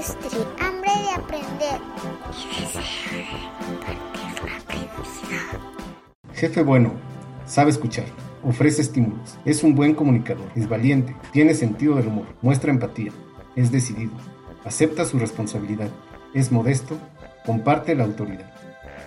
Hambre 0.00 0.90
de 1.02 1.10
aprender 1.10 1.78
y 2.48 2.64
compartir 3.62 4.88
la. 4.96 5.60
Jefe 6.32 6.62
bueno, 6.62 6.92
sabe 7.44 7.70
escuchar, 7.70 8.06
ofrece 8.42 8.80
estímulos, 8.80 9.36
es 9.44 9.62
un 9.62 9.74
buen 9.74 9.94
comunicador, 9.94 10.46
es 10.56 10.66
valiente, 10.66 11.14
tiene 11.32 11.52
sentido 11.52 11.96
del 11.96 12.06
humor, 12.06 12.24
muestra 12.40 12.70
empatía, 12.70 13.12
es 13.56 13.70
decidido, 13.70 14.12
acepta 14.64 15.04
su 15.04 15.18
responsabilidad, 15.18 15.90
es 16.32 16.50
modesto, 16.50 16.96
comparte 17.44 17.94
la 17.94 18.04
autoridad. 18.04 18.50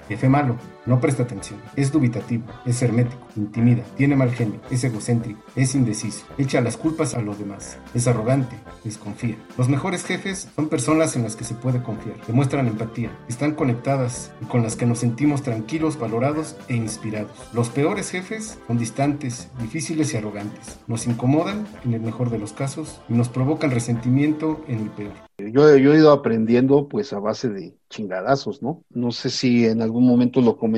Jefe 0.10 0.30
malo, 0.30 0.57
no 0.86 1.00
presta 1.00 1.23
atención, 1.23 1.59
es 1.75 1.91
dubitativo, 1.91 2.43
es 2.65 2.81
hermético, 2.81 3.27
intimida, 3.36 3.83
tiene 3.95 4.15
mal 4.15 4.32
genio, 4.32 4.59
es 4.70 4.83
egocéntrico, 4.83 5.41
es 5.55 5.75
indeciso, 5.75 6.25
echa 6.38 6.61
las 6.61 6.77
culpas 6.77 7.13
a 7.13 7.21
los 7.21 7.39
demás, 7.39 7.77
es 7.93 8.07
arrogante, 8.07 8.55
desconfía. 8.83 9.38
Los 9.57 9.69
mejores 9.69 10.04
jefes 10.04 10.50
son 10.55 10.69
personas 10.69 11.15
en 11.15 11.23
las 11.23 11.36
que 11.36 11.43
se 11.43 11.56
puede 11.56 11.82
confiar, 11.82 12.15
demuestran 12.28 12.68
empatía, 12.68 13.11
están 13.28 13.54
conectadas 13.54 14.32
y 14.42 14.46
con 14.46 14.64
las 14.64 14.75
que 14.75 14.86
nos 14.86 15.00
sentimos 15.00 15.42
tranquilos, 15.42 15.97
valorados 15.97 16.56
e 16.68 16.75
inspirados. 16.75 17.31
Los 17.54 17.70
peores 17.70 18.09
jefes 18.09 18.57
son 18.68 18.78
distantes, 18.78 19.50
difíciles 19.59 20.14
y 20.14 20.18
arrogantes. 20.18 20.79
Nos 20.87 21.07
incomodan 21.07 21.68
en 21.86 21.93
el 21.93 22.01
mejor 22.01 22.29
de 22.29 22.39
los 22.39 22.54
casos 22.54 23.01
y 23.09 23.14
nos 23.14 23.29
provocan 23.29 23.71
resentimiento 23.71 24.64
en 24.68 24.79
el 24.79 24.89
peor. 24.89 25.14
Yo, 25.37 25.68
he 25.68 25.79
ido 25.79 26.11
aprendiendo 26.11 26.87
pues 26.87 27.11
a 27.11 27.20
base 27.20 27.50
de 27.50 27.75
chingadazos, 27.89 28.61
¿no? 28.61 28.84
No 28.92 29.11
sé 29.11 29.29
si 29.29 29.65
en 29.65 29.81
algún 29.81 30.06
momento 30.06 30.42
lo 30.42 30.57
comenté, 30.57 30.72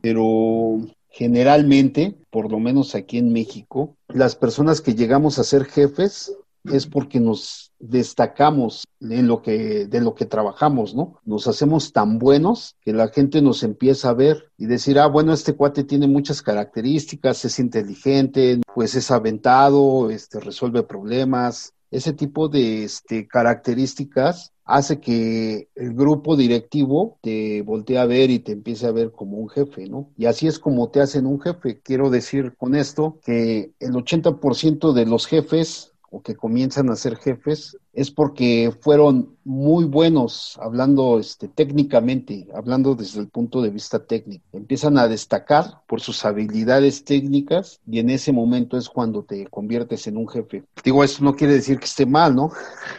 pero 0.00 0.80
generalmente, 1.08 2.16
por 2.30 2.50
lo 2.50 2.58
menos 2.58 2.94
aquí 2.94 3.18
en 3.18 3.32
México, 3.32 3.96
las 4.08 4.36
personas 4.36 4.80
que 4.80 4.94
llegamos 4.94 5.38
a 5.38 5.44
ser 5.44 5.64
jefes 5.64 6.32
es 6.64 6.86
porque 6.86 7.20
nos 7.20 7.72
destacamos 7.78 8.86
en 9.00 9.26
lo 9.26 9.40
que 9.40 9.86
de 9.86 10.00
lo 10.00 10.14
que 10.14 10.26
trabajamos, 10.26 10.94
¿no? 10.94 11.18
Nos 11.24 11.46
hacemos 11.46 11.92
tan 11.92 12.18
buenos 12.18 12.76
que 12.82 12.92
la 12.92 13.08
gente 13.08 13.40
nos 13.40 13.62
empieza 13.62 14.10
a 14.10 14.14
ver 14.14 14.50
y 14.58 14.66
decir, 14.66 14.98
"Ah, 14.98 15.06
bueno, 15.06 15.32
este 15.32 15.54
cuate 15.54 15.84
tiene 15.84 16.06
muchas 16.06 16.42
características, 16.42 17.44
es 17.44 17.58
inteligente, 17.58 18.60
pues 18.74 18.94
es 18.94 19.10
aventado, 19.10 20.10
este 20.10 20.38
resuelve 20.40 20.82
problemas." 20.82 21.72
Ese 21.90 22.12
tipo 22.12 22.48
de 22.48 22.84
este, 22.84 23.26
características 23.26 24.52
hace 24.70 25.00
que 25.00 25.68
el 25.74 25.94
grupo 25.94 26.36
directivo 26.36 27.18
te 27.22 27.62
voltee 27.62 27.98
a 27.98 28.06
ver 28.06 28.30
y 28.30 28.38
te 28.38 28.52
empiece 28.52 28.86
a 28.86 28.92
ver 28.92 29.12
como 29.12 29.36
un 29.36 29.48
jefe, 29.48 29.88
¿no? 29.88 30.10
Y 30.16 30.26
así 30.26 30.46
es 30.46 30.58
como 30.58 30.90
te 30.90 31.00
hacen 31.00 31.26
un 31.26 31.40
jefe. 31.40 31.80
Quiero 31.82 32.08
decir 32.08 32.54
con 32.56 32.74
esto 32.74 33.18
que 33.24 33.72
el 33.80 33.92
80% 33.92 34.92
de 34.92 35.06
los 35.06 35.26
jefes 35.26 35.92
o 36.10 36.22
que 36.22 36.36
comienzan 36.36 36.90
a 36.90 36.96
ser 36.96 37.16
jefes 37.16 37.76
es 37.92 38.10
porque 38.10 38.72
fueron 38.80 39.36
muy 39.50 39.84
buenos 39.84 40.56
hablando 40.62 41.18
este, 41.18 41.48
técnicamente, 41.48 42.46
hablando 42.54 42.94
desde 42.94 43.18
el 43.18 43.26
punto 43.26 43.60
de 43.60 43.70
vista 43.70 43.98
técnico. 43.98 44.44
Empiezan 44.52 44.96
a 44.96 45.08
destacar 45.08 45.82
por 45.88 46.00
sus 46.00 46.24
habilidades 46.24 47.04
técnicas 47.04 47.80
y 47.84 47.98
en 47.98 48.10
ese 48.10 48.32
momento 48.32 48.78
es 48.78 48.88
cuando 48.88 49.24
te 49.24 49.48
conviertes 49.48 50.06
en 50.06 50.18
un 50.18 50.28
jefe. 50.28 50.62
Digo, 50.84 51.02
eso 51.02 51.24
no 51.24 51.34
quiere 51.34 51.54
decir 51.54 51.80
que 51.80 51.86
esté 51.86 52.06
mal, 52.06 52.36
¿no? 52.36 52.52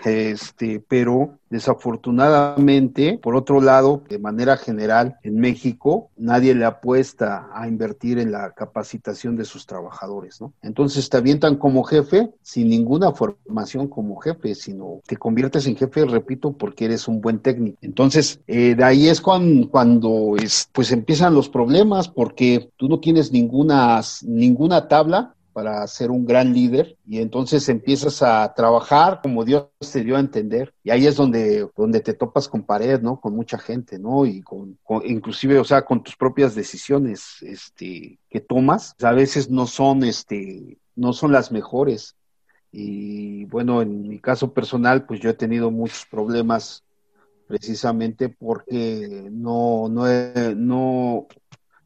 Este, 0.03 0.83
pero 0.85 1.37
desafortunadamente, 1.49 3.19
por 3.21 3.35
otro 3.35 3.61
lado, 3.61 4.03
de 4.09 4.17
manera 4.17 4.57
general, 4.57 5.17
en 5.21 5.35
México, 5.35 6.09
nadie 6.17 6.55
le 6.55 6.65
apuesta 6.65 7.49
a 7.53 7.67
invertir 7.67 8.19
en 8.19 8.31
la 8.31 8.51
capacitación 8.51 9.35
de 9.35 9.45
sus 9.45 9.65
trabajadores, 9.65 10.41
¿no? 10.41 10.53
Entonces 10.61 11.09
te 11.09 11.17
avientan 11.17 11.57
como 11.57 11.83
jefe 11.83 12.33
sin 12.41 12.69
ninguna 12.69 13.11
formación 13.11 13.87
como 13.87 14.17
jefe, 14.17 14.55
sino 14.55 15.01
te 15.05 15.17
conviertes 15.17 15.67
en 15.67 15.75
jefe, 15.75 16.05
repito, 16.05 16.40
porque 16.41 16.85
eres 16.85 17.07
un 17.07 17.21
buen 17.21 17.39
técnico. 17.39 17.77
Entonces, 17.81 18.41
eh, 18.47 18.75
de 18.75 18.83
ahí 18.83 19.07
es 19.07 19.21
cuando, 19.21 19.69
cuando 19.69 20.35
es, 20.37 20.67
pues 20.71 20.91
empiezan 20.91 21.35
los 21.35 21.49
problemas, 21.49 22.07
porque 22.07 22.71
tú 22.77 22.89
no 22.89 22.99
tienes 22.99 23.31
ninguna, 23.31 24.01
ninguna 24.23 24.87
tabla 24.87 25.35
para 25.53 25.85
ser 25.87 26.11
un 26.11 26.25
gran 26.25 26.53
líder 26.53 26.97
y 27.05 27.19
entonces 27.19 27.67
empiezas 27.69 28.21
a 28.21 28.53
trabajar 28.53 29.19
como 29.21 29.43
Dios 29.43 29.67
te 29.91 30.03
dio 30.03 30.15
a 30.15 30.19
entender 30.19 30.73
y 30.83 30.91
ahí 30.91 31.05
es 31.05 31.15
donde, 31.15 31.69
donde 31.75 31.99
te 31.99 32.13
topas 32.13 32.47
con 32.47 32.63
pared, 32.63 33.01
¿no? 33.01 33.19
Con 33.19 33.35
mucha 33.35 33.57
gente, 33.57 33.99
¿no? 33.99 34.25
Y 34.25 34.41
con, 34.41 34.77
inclusive, 35.03 35.59
o 35.59 35.65
sea, 35.65 35.83
con 35.83 36.03
tus 36.03 36.15
propias 36.15 36.55
decisiones, 36.55 37.41
este, 37.41 38.19
que 38.29 38.39
tomas, 38.39 38.95
a 39.01 39.11
veces 39.11 39.49
no 39.49 39.67
son, 39.67 40.03
este, 40.03 40.77
no 40.95 41.13
son 41.13 41.31
las 41.31 41.51
mejores 41.51 42.15
y 42.71 43.45
bueno, 43.45 43.81
en 43.81 44.07
mi 44.07 44.19
caso 44.19 44.53
personal, 44.53 45.05
pues 45.05 45.19
yo 45.19 45.29
he 45.29 45.33
tenido 45.33 45.71
muchos 45.71 46.05
problemas 46.09 46.83
precisamente 47.47 48.29
porque 48.29 49.27
no, 49.29 49.89
no, 49.89 50.05
no, 50.55 51.27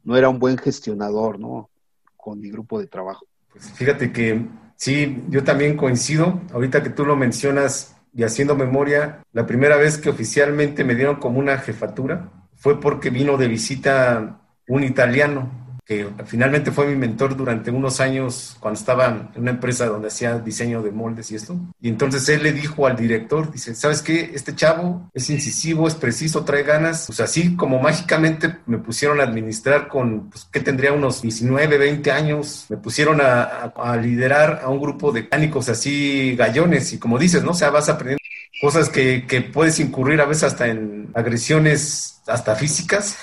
no 0.04 0.16
era 0.16 0.28
un 0.28 0.38
buen 0.38 0.56
gestionador, 0.56 1.40
¿no? 1.40 1.68
Con 2.16 2.40
mi 2.40 2.50
grupo 2.50 2.78
de 2.78 2.86
trabajo. 2.86 3.26
Pues 3.50 3.70
fíjate 3.72 4.12
que 4.12 4.46
sí, 4.76 5.24
yo 5.28 5.42
también 5.42 5.76
coincido. 5.76 6.40
Ahorita 6.52 6.82
que 6.84 6.90
tú 6.90 7.04
lo 7.04 7.16
mencionas 7.16 7.96
y 8.14 8.22
haciendo 8.22 8.54
memoria, 8.54 9.24
la 9.32 9.44
primera 9.44 9.76
vez 9.76 9.98
que 9.98 10.08
oficialmente 10.08 10.84
me 10.84 10.94
dieron 10.94 11.16
como 11.16 11.40
una 11.40 11.58
jefatura 11.58 12.30
fue 12.54 12.80
porque 12.80 13.10
vino 13.10 13.36
de 13.36 13.48
visita 13.48 14.40
un 14.68 14.84
italiano 14.84 15.65
que 15.86 16.08
finalmente 16.26 16.72
fue 16.72 16.88
mi 16.88 16.96
mentor 16.96 17.36
durante 17.36 17.70
unos 17.70 18.00
años 18.00 18.56
cuando 18.58 18.80
estaba 18.80 19.06
en 19.06 19.40
una 19.40 19.52
empresa 19.52 19.86
donde 19.86 20.08
hacía 20.08 20.38
diseño 20.38 20.82
de 20.82 20.90
moldes 20.90 21.30
y 21.30 21.36
esto. 21.36 21.56
Y 21.80 21.88
entonces 21.88 22.28
él 22.28 22.42
le 22.42 22.52
dijo 22.52 22.86
al 22.88 22.96
director, 22.96 23.52
dice, 23.52 23.72
¿sabes 23.76 24.02
qué? 24.02 24.32
Este 24.34 24.56
chavo 24.56 25.08
es 25.14 25.30
incisivo, 25.30 25.86
es 25.86 25.94
preciso, 25.94 26.44
trae 26.44 26.64
ganas. 26.64 27.06
Pues 27.06 27.20
así 27.20 27.54
como 27.54 27.80
mágicamente 27.80 28.56
me 28.66 28.78
pusieron 28.78 29.20
a 29.20 29.24
administrar 29.24 29.86
con, 29.86 30.28
pues, 30.30 30.44
que 30.50 30.58
tendría 30.58 30.92
unos 30.92 31.22
19, 31.22 31.78
20 31.78 32.10
años, 32.10 32.66
me 32.68 32.78
pusieron 32.78 33.20
a, 33.20 33.42
a, 33.76 33.96
liderar 33.96 34.62
a 34.64 34.68
un 34.68 34.80
grupo 34.80 35.12
de 35.12 35.22
mecánicos 35.26 35.68
así 35.68 36.34
gallones 36.36 36.92
y 36.92 36.98
como 36.98 37.18
dices, 37.18 37.42
¿no? 37.42 37.50
O 37.50 37.54
sea, 37.54 37.70
vas 37.70 37.88
aprendiendo 37.88 38.25
cosas 38.60 38.88
que, 38.88 39.26
que 39.26 39.42
puedes 39.42 39.78
incurrir 39.80 40.20
a 40.20 40.26
veces 40.26 40.44
hasta 40.44 40.68
en 40.68 41.08
agresiones 41.14 42.16
hasta 42.26 42.56
físicas, 42.56 43.18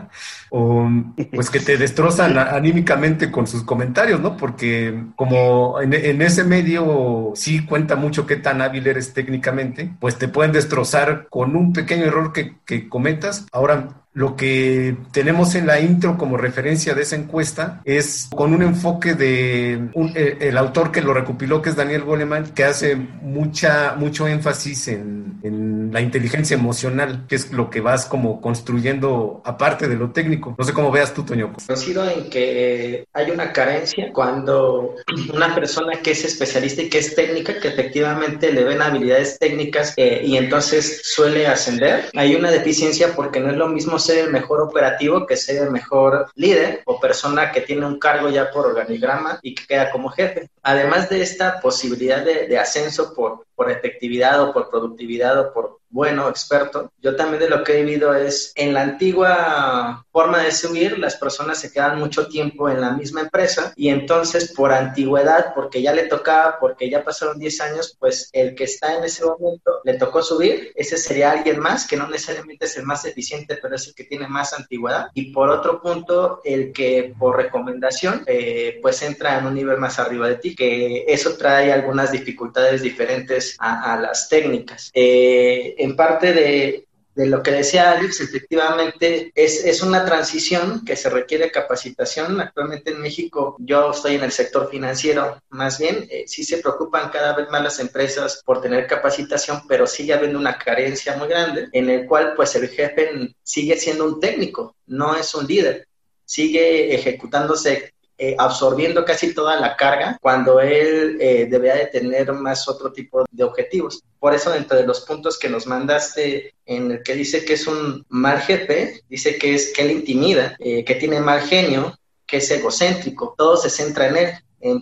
o 0.50 0.88
pues 1.34 1.50
que 1.50 1.60
te 1.60 1.76
destrozan 1.76 2.38
anímicamente 2.38 3.30
con 3.30 3.46
sus 3.46 3.62
comentarios, 3.62 4.20
¿no? 4.20 4.36
Porque 4.36 5.04
como 5.16 5.80
en, 5.80 5.92
en, 5.92 6.22
ese 6.22 6.44
medio 6.44 7.32
sí 7.34 7.64
cuenta 7.66 7.96
mucho 7.96 8.26
qué 8.26 8.36
tan 8.36 8.62
hábil 8.62 8.86
eres 8.86 9.12
técnicamente, 9.12 9.90
pues 10.00 10.16
te 10.16 10.28
pueden 10.28 10.52
destrozar 10.52 11.26
con 11.28 11.56
un 11.56 11.72
pequeño 11.72 12.04
error 12.04 12.32
que, 12.32 12.56
que 12.64 12.88
cometas. 12.88 13.46
Ahora, 13.52 13.88
lo 14.18 14.34
que 14.34 14.96
tenemos 15.12 15.54
en 15.54 15.68
la 15.68 15.78
intro 15.78 16.18
como 16.18 16.36
referencia 16.36 16.92
de 16.92 17.02
esa 17.02 17.14
encuesta 17.14 17.82
es 17.84 18.28
con 18.34 18.52
un 18.52 18.62
enfoque 18.64 19.14
de 19.14 19.74
eh, 20.16 20.38
el 20.40 20.58
autor 20.58 20.90
que 20.90 21.02
lo 21.02 21.14
recopiló, 21.14 21.62
que 21.62 21.70
es 21.70 21.76
Daniel 21.76 22.02
Goleman, 22.02 22.52
que 22.52 22.64
hace 22.64 22.96
mucha, 22.96 23.94
mucho 23.96 24.26
énfasis 24.26 24.88
en, 24.88 25.38
en, 25.44 25.92
la 25.92 26.00
inteligencia 26.00 26.56
emocional, 26.56 27.26
que 27.28 27.36
es 27.36 27.52
lo 27.52 27.70
que 27.70 27.80
vas 27.80 28.06
como 28.06 28.40
construyendo 28.40 29.40
aparte 29.44 29.86
de 29.86 29.94
lo 29.94 30.10
técnico. 30.10 30.54
No 30.58 30.64
sé 30.64 30.72
cómo 30.72 30.90
veas 30.90 31.14
tú, 31.14 31.22
Toño. 31.22 31.54
Coincido 31.66 32.10
en 32.10 32.28
que 32.28 33.06
hay 33.12 33.30
una 33.30 33.52
carencia 33.52 34.10
cuando 34.12 34.96
una 35.32 35.54
persona 35.54 36.02
que 36.02 36.10
es 36.10 36.24
especialista 36.24 36.82
y 36.82 36.88
que 36.88 36.98
es 36.98 37.14
técnica, 37.14 37.60
que 37.60 37.68
efectivamente 37.68 38.52
le 38.52 38.64
ven 38.64 38.82
habilidades 38.82 39.38
técnicas 39.38 39.94
eh, 39.96 40.22
y 40.24 40.36
entonces 40.36 41.02
suele 41.04 41.46
ascender, 41.46 42.10
hay 42.14 42.34
una 42.34 42.50
deficiencia 42.50 43.14
porque 43.14 43.38
no 43.38 43.50
es 43.50 43.56
lo 43.56 43.68
mismo 43.68 43.98
ser 44.08 44.24
el 44.24 44.32
mejor 44.32 44.60
operativo 44.60 45.26
que 45.26 45.36
ser 45.36 45.62
el 45.62 45.70
mejor 45.70 46.30
líder 46.34 46.82
o 46.86 46.98
persona 46.98 47.52
que 47.52 47.60
tiene 47.60 47.86
un 47.86 47.98
cargo 47.98 48.28
ya 48.30 48.50
por 48.50 48.66
organigrama 48.66 49.38
y 49.42 49.54
que 49.54 49.66
queda 49.66 49.90
como 49.90 50.08
jefe. 50.08 50.48
Además 50.62 51.08
de 51.08 51.20
esta 51.22 51.60
posibilidad 51.60 52.24
de, 52.24 52.58
ascenso 52.58 53.14
por 53.14 53.70
efectividad 53.70 54.42
o 54.42 54.52
por 54.52 54.70
productividad 54.70 55.38
o 55.38 55.52
por 55.52 55.77
bueno, 55.90 56.28
experto. 56.28 56.92
Yo 57.00 57.16
también 57.16 57.42
de 57.42 57.48
lo 57.48 57.64
que 57.64 57.72
he 57.72 57.82
vivido 57.82 58.14
es 58.14 58.52
en 58.56 58.74
la 58.74 58.82
antigua 58.82 60.04
forma 60.12 60.42
de 60.42 60.52
subir, 60.52 60.98
las 60.98 61.16
personas 61.16 61.60
se 61.60 61.72
quedan 61.72 61.98
mucho 61.98 62.28
tiempo 62.28 62.68
en 62.68 62.80
la 62.80 62.92
misma 62.92 63.22
empresa 63.22 63.72
y 63.76 63.88
entonces 63.88 64.52
por 64.52 64.72
antigüedad, 64.72 65.54
porque 65.54 65.80
ya 65.80 65.92
le 65.92 66.04
tocaba, 66.04 66.58
porque 66.58 66.90
ya 66.90 67.04
pasaron 67.04 67.38
10 67.38 67.60
años, 67.60 67.96
pues 67.98 68.28
el 68.32 68.54
que 68.54 68.64
está 68.64 68.96
en 68.96 69.04
ese 69.04 69.24
momento 69.24 69.80
le 69.84 69.94
tocó 69.94 70.22
subir, 70.22 70.72
ese 70.74 70.96
sería 70.96 71.30
alguien 71.30 71.60
más 71.60 71.86
que 71.86 71.96
no 71.96 72.08
necesariamente 72.08 72.66
es 72.66 72.76
el 72.76 72.84
más 72.84 73.04
eficiente, 73.04 73.58
pero 73.60 73.76
es 73.76 73.86
el 73.86 73.94
que 73.94 74.04
tiene 74.04 74.28
más 74.28 74.52
antigüedad. 74.52 75.08
Y 75.14 75.32
por 75.32 75.50
otro 75.50 75.80
punto, 75.80 76.40
el 76.44 76.72
que 76.72 77.14
por 77.18 77.36
recomendación, 77.36 78.24
eh, 78.26 78.78
pues 78.82 79.00
entra 79.02 79.38
en 79.38 79.46
un 79.46 79.54
nivel 79.54 79.78
más 79.78 79.98
arriba 79.98 80.28
de 80.28 80.36
ti, 80.36 80.54
que 80.54 81.04
eso 81.08 81.36
trae 81.36 81.72
algunas 81.72 82.12
dificultades 82.12 82.82
diferentes 82.82 83.56
a, 83.58 83.98
las 83.98 84.28
técnicas. 84.28 84.90
Eh, 84.92 85.74
en 85.78 85.96
parte 85.96 86.32
de, 86.32 86.84
lo 87.14 87.42
que 87.42 87.50
decía 87.50 87.90
Alex, 87.90 88.20
efectivamente 88.20 89.32
es, 89.34 89.64
es 89.64 89.82
una 89.82 90.04
transición 90.04 90.84
que 90.84 90.94
se 90.94 91.10
requiere 91.10 91.50
capacitación. 91.50 92.40
Actualmente 92.40 92.92
en 92.92 93.00
México, 93.00 93.56
yo 93.58 93.90
estoy 93.90 94.14
en 94.14 94.22
el 94.22 94.30
sector 94.30 94.70
financiero, 94.70 95.40
más 95.50 95.80
bien, 95.80 96.06
eh, 96.10 96.24
sí 96.28 96.44
se 96.44 96.58
preocupan 96.58 97.10
cada 97.10 97.34
vez 97.34 97.48
más 97.50 97.62
las 97.62 97.80
empresas 97.80 98.40
por 98.44 98.60
tener 98.60 98.86
capacitación, 98.86 99.62
pero 99.66 99.86
sigue 99.86 100.14
habiendo 100.14 100.38
una 100.38 100.58
carencia 100.58 101.16
muy 101.16 101.26
grande 101.26 101.68
en 101.72 101.90
el 101.90 102.06
cual 102.06 102.34
pues 102.36 102.54
el 102.54 102.68
jefe 102.68 103.34
sigue 103.42 103.76
siendo 103.76 104.04
un 104.04 104.20
técnico, 104.20 104.76
no 104.86 105.16
es 105.16 105.34
un 105.34 105.46
líder 105.46 105.88
sigue 106.28 106.94
ejecutándose 106.94 107.94
eh, 108.20 108.34
absorbiendo 108.36 109.04
casi 109.04 109.32
toda 109.32 109.60
la 109.60 109.76
carga 109.76 110.18
cuando 110.20 110.60
él 110.60 111.18
eh, 111.20 111.46
debería 111.48 111.76
de 111.76 111.86
tener 111.86 112.32
más 112.32 112.68
otro 112.68 112.92
tipo 112.92 113.24
de 113.30 113.44
objetivos. 113.44 114.02
Por 114.18 114.34
eso, 114.34 114.50
dentro 114.50 114.76
de 114.76 114.86
los 114.86 115.02
puntos 115.02 115.38
que 115.38 115.48
nos 115.48 115.68
mandaste 115.68 116.54
en 116.66 116.90
el 116.90 117.02
que 117.04 117.14
dice 117.14 117.44
que 117.44 117.52
es 117.52 117.68
un 117.68 118.04
mal 118.08 118.40
jefe, 118.40 119.02
dice 119.08 119.38
que 119.38 119.54
es 119.54 119.72
que 119.72 119.82
él 119.82 119.92
intimida, 119.92 120.56
eh, 120.58 120.84
que 120.84 120.96
tiene 120.96 121.20
mal 121.20 121.42
genio, 121.42 121.96
que 122.26 122.38
es 122.38 122.50
egocéntrico, 122.50 123.34
todo 123.38 123.56
se 123.56 123.70
centra 123.70 124.08
en 124.08 124.16
él 124.16 124.32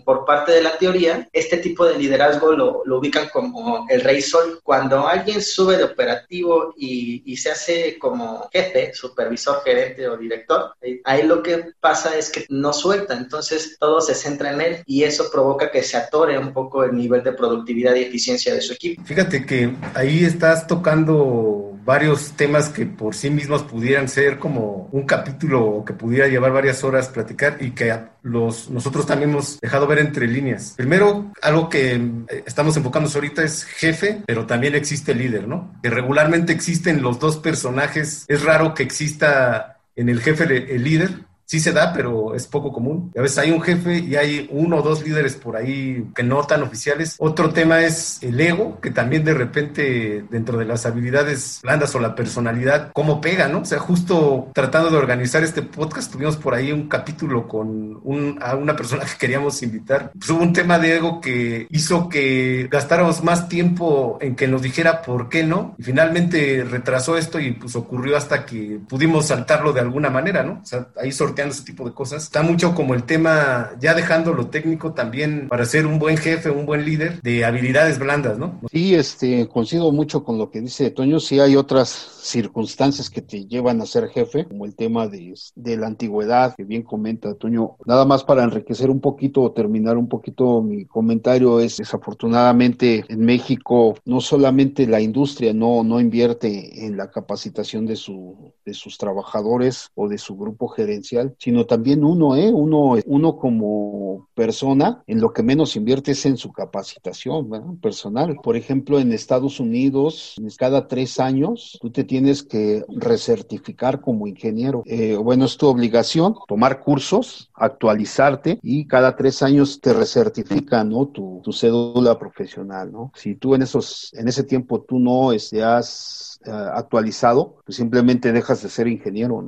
por 0.05 0.25
parte 0.25 0.53
de 0.53 0.63
la 0.63 0.79
teoría, 0.79 1.29
este 1.33 1.59
tipo 1.59 1.85
de 1.85 1.99
liderazgo 1.99 2.53
lo, 2.53 2.83
ubican 2.99 3.29
como 3.29 3.87
el 3.89 4.01
rey 4.01 4.23
sol. 4.23 4.61
Cuando 4.63 5.07
alguien 5.07 5.43
sube 5.43 5.77
de 5.77 5.85
operativo 5.85 6.75
y, 6.77 7.37
se 7.37 7.51
hace 7.51 7.99
como 7.99 8.49
jefe, 8.51 8.95
supervisor, 8.95 9.63
gerente 9.63 10.09
o 10.09 10.17
director, 10.17 10.75
ahí 11.05 11.23
lo 11.23 11.43
que 11.43 11.73
pasa 11.81 12.17
es 12.17 12.31
que 12.31 12.47
no 12.49 12.73
suelta, 12.73 13.15
entonces 13.15 13.77
todo 13.79 14.01
se 14.01 14.15
centra 14.15 14.53
en 14.53 14.61
él 14.61 14.83
y 14.87 15.05
eso 15.05 15.31
provoca 15.31 15.71
que 15.71 15.83
se 15.83 15.99
atore 15.99 16.39
un 16.39 16.55
poco 16.55 16.85
el 16.85 16.97
nivel 16.97 17.23
de 17.23 17.33
productividad 17.33 17.95
y 17.95 18.05
eficiencia 18.05 18.55
de 18.55 18.63
su 18.63 18.73
equipo. 18.73 19.03
Fíjate 19.05 19.45
que 19.45 19.75
ahí 19.95 20.25
estás 20.25 20.67
tocando 20.67 21.66
varios 21.87 22.33
temas 22.33 22.69
que 22.69 22.85
por 22.85 23.15
sí 23.15 23.31
mismos 23.31 23.63
pudieran 23.63 24.09
ser 24.09 24.39
como 24.39 24.89
un 24.91 25.07
capítulo 25.07 25.85
que 25.87 25.95
pudiera 25.95 26.27
llevar 26.27 26.53
varias 26.53 26.83
horas 26.85 27.09
platicar 27.09 27.59
y 27.61 27.71
que 27.71 27.97
los, 28.23 28.69
nosotros 28.69 29.07
también 29.07 29.31
hemos 29.31 29.61
dejado 29.61 29.87
ver 29.87 30.01
entre 30.01 30.27
líneas. 30.27 30.75
Primero, 30.77 31.33
algo 31.41 31.69
que 31.69 31.95
eh, 31.95 32.43
estamos 32.45 32.77
enfocándonos 32.77 33.15
ahorita 33.15 33.45
es 33.45 33.65
jefe, 33.65 34.23
pero 34.27 34.47
también 34.47 34.75
existe 34.75 35.15
líder, 35.15 35.47
¿no? 35.47 35.73
Que 35.83 35.89
regularmente 35.89 36.53
existen 36.53 37.03
los 37.03 37.21
dos 37.21 37.37
personajes. 37.37 38.25
Es 38.27 38.43
raro 38.43 38.75
que 38.75 38.83
exista 38.83 39.79
en 39.95 40.09
el 40.09 40.21
jefe 40.21 40.75
el 40.75 40.83
líder, 40.83 41.11
sí 41.47 41.61
se 41.61 41.73
da, 41.73 41.93
pero 41.93 42.35
es 42.35 42.47
poco 42.47 42.73
común. 42.73 43.13
A 43.17 43.23
veces 43.23 43.39
hay 43.39 43.51
un 43.53 43.63
jefe 43.63 43.99
y 44.01 44.17
hay 44.17 44.49
uno 44.51 44.79
o 44.79 44.83
dos 44.83 45.03
líderes 45.03 45.37
por 45.37 45.57
ahí 45.57 46.05
que 46.15 46.23
no 46.23 46.43
tan 46.45 46.63
oficiales. 46.63 47.17
Otro 47.19 47.51
tema 47.51 47.81
es 47.83 48.19
el 48.23 48.39
ego, 48.41 48.81
que 48.81 48.91
también 48.91 49.25
de 49.25 49.35
repente 49.35 50.25
dentro 50.29 50.59
de 50.59 50.65
las 50.65 50.85
habilidades 50.87 51.61
blandas 51.63 51.95
o 51.95 52.01
la 52.01 52.15
personalidad, 52.15 52.91
cómo 52.93 53.21
pega, 53.21 53.49
¿no? 53.49 53.61
O 53.61 53.65
sea, 53.65 53.79
justo 53.79 54.51
tratando 54.53 54.91
de 54.91 54.97
organizar 54.97 55.45
este 55.45 55.63
podcast, 55.63 56.13
tuvimos 56.13 56.37
por 56.37 56.55
ahí 56.55 56.73
un 56.73 56.89
capítulo 56.89 57.47
con 57.47 58.01
un, 58.03 58.39
a 58.43 58.57
una 58.57 58.75
persona 58.75 59.05
que 59.05 59.17
queríamos 59.19 59.63
invitar. 59.63 60.11
Pues 60.19 60.29
hubo 60.31 60.43
un 60.43 60.53
tema 60.53 60.79
de 60.79 60.97
ego 60.97 61.21
que 61.21 61.67
hizo 61.71 62.09
que 62.09 62.69
gastáramos 62.71 63.23
más 63.23 63.49
tiempo 63.49 64.19
en 64.21 64.35
que 64.35 64.49
nos 64.49 64.63
dijera 64.63 65.03
por 65.03 65.29
qué 65.29 65.45
no. 65.45 65.77
Y 65.79 65.85
finalmente 65.85 66.67
retrasó 66.69 67.17
esto 67.17 67.39
y 67.39 67.53
pues 67.53 67.77
ocurrió 67.77 68.17
hasta 68.17 68.45
que 68.45 68.81
pudimos 68.89 69.27
saltarlo 69.27 69.73
de 69.73 69.81
alguna 69.81 70.11
manera, 70.11 70.43
¿no? 70.43 70.61
O 70.63 70.67
sea, 70.67 70.89
ahí 71.01 71.13
sorteamos 71.13 71.36
ese 71.45 71.65
tipo 71.65 71.85
de 71.85 71.93
cosas. 71.93 72.25
Está 72.25 72.43
mucho 72.43 72.75
como 72.75 72.95
el 72.95 73.05
tema, 73.05 73.71
ya 73.81 73.95
dejando 73.95 74.33
lo 74.33 74.49
técnico 74.49 74.93
también 74.93 75.49
para 75.49 75.65
ser 75.65 75.87
un 75.87 75.99
buen 75.99 76.17
jefe, 76.17 76.51
un 76.51 76.67
buen 76.67 76.85
líder, 76.85 77.21
de 77.23 77.45
habilidades 77.45 77.99
blandas, 77.99 78.39
¿no? 78.39 78.61
Sí, 78.73 78.95
este, 78.95 79.49
coincido 79.49 79.93
mucho 79.93 80.25
con 80.25 80.39
lo 80.39 80.51
que 80.51 80.61
dice 80.61 80.91
Toño. 80.91 81.21
Sí 81.21 81.41
hay 81.41 81.57
otras 81.57 81.89
circunstancias 82.23 83.11
que 83.11 83.23
te 83.23 83.47
llevan 83.47 83.81
a 83.81 83.87
ser 83.87 84.09
jefe, 84.09 84.47
como 84.47 84.65
el 84.65 84.75
tema 84.75 85.07
de, 85.07 85.35
de 85.55 85.77
la 85.77 85.87
antigüedad, 85.87 86.55
que 86.57 86.65
bien 86.65 86.83
comenta 86.83 87.35
Toño. 87.35 87.77
Nada 87.85 88.05
más 88.05 88.25
para 88.25 88.45
enriquecer 88.45 88.91
un 88.91 89.01
poquito 89.01 89.43
o 89.43 89.53
terminar 89.53 89.97
un 89.97 90.09
poquito 90.09 90.63
mi 90.63 90.85
comentario 90.87 91.61
es, 91.61 91.77
desafortunadamente, 91.77 93.05
en 93.09 93.21
México 93.21 93.97
no 94.05 94.21
solamente 94.21 94.87
la 94.87 95.01
industria 95.01 95.53
no, 95.53 95.85
no 95.85 96.01
invierte 96.01 96.87
en 96.87 96.97
la 96.97 97.11
capacitación 97.11 97.87
de, 97.87 97.97
su, 97.97 98.53
de 98.65 98.75
sus 98.75 98.99
trabajadores 98.99 99.91
o 99.95 100.09
de 100.09 100.19
su 100.19 100.37
grupo 100.37 100.69
gerencial, 100.69 101.26
sino 101.39 101.67
también 101.67 102.05
uno, 102.05 102.37
¿eh? 102.37 102.53
Uno, 102.53 102.97
uno 103.07 103.37
como 103.37 104.29
persona, 104.35 105.03
en 105.07 105.21
lo 105.21 105.33
que 105.33 105.43
menos 105.43 105.77
invierte 105.77 106.13
es 106.13 106.27
en 106.27 106.37
su 106.37 106.53
capacitación 106.53 107.79
personal. 107.81 108.37
Por 108.43 108.57
ejemplo, 108.57 108.99
en 108.99 109.13
Estados 109.13 109.61
Unidos, 109.61 110.37
cada 110.57 110.89
tres 110.89 111.19
años, 111.21 111.79
tú 111.81 111.91
te 111.91 112.05
tienes 112.05 112.43
que 112.43 112.85
recertificar 112.89 114.01
como 114.01 114.27
ingeniero. 114.27 114.83
Eh, 114.87 115.17
bueno, 115.17 115.45
es 115.45 115.57
tu 115.57 115.67
obligación 115.67 116.35
tomar 116.47 116.81
cursos, 116.81 117.51
actualizarte 117.55 118.59
y 118.63 118.87
cada 118.87 119.17
tres 119.17 119.43
años 119.43 119.81
te 119.81 119.93
recertifican, 119.93 120.91
¿no? 120.91 121.07
Tu, 121.09 121.41
tu 121.43 121.53
cédula 121.53 122.19
profesional. 122.19 122.93
Si 123.15 123.35
tú 123.35 123.55
en 123.55 123.63
esos, 123.63 124.13
en 124.15 124.29
ese 124.29 124.45
tiempo 124.45 124.83
tú 124.83 124.99
no 124.99 125.33
este, 125.33 125.63
has 125.63 126.39
eh, 126.45 126.51
actualizado, 126.51 127.57
pues 127.65 127.77
simplemente 127.77 128.33
dejas 128.33 128.63
de 128.63 128.69
ser 128.69 128.87
ingeniero. 128.89 129.43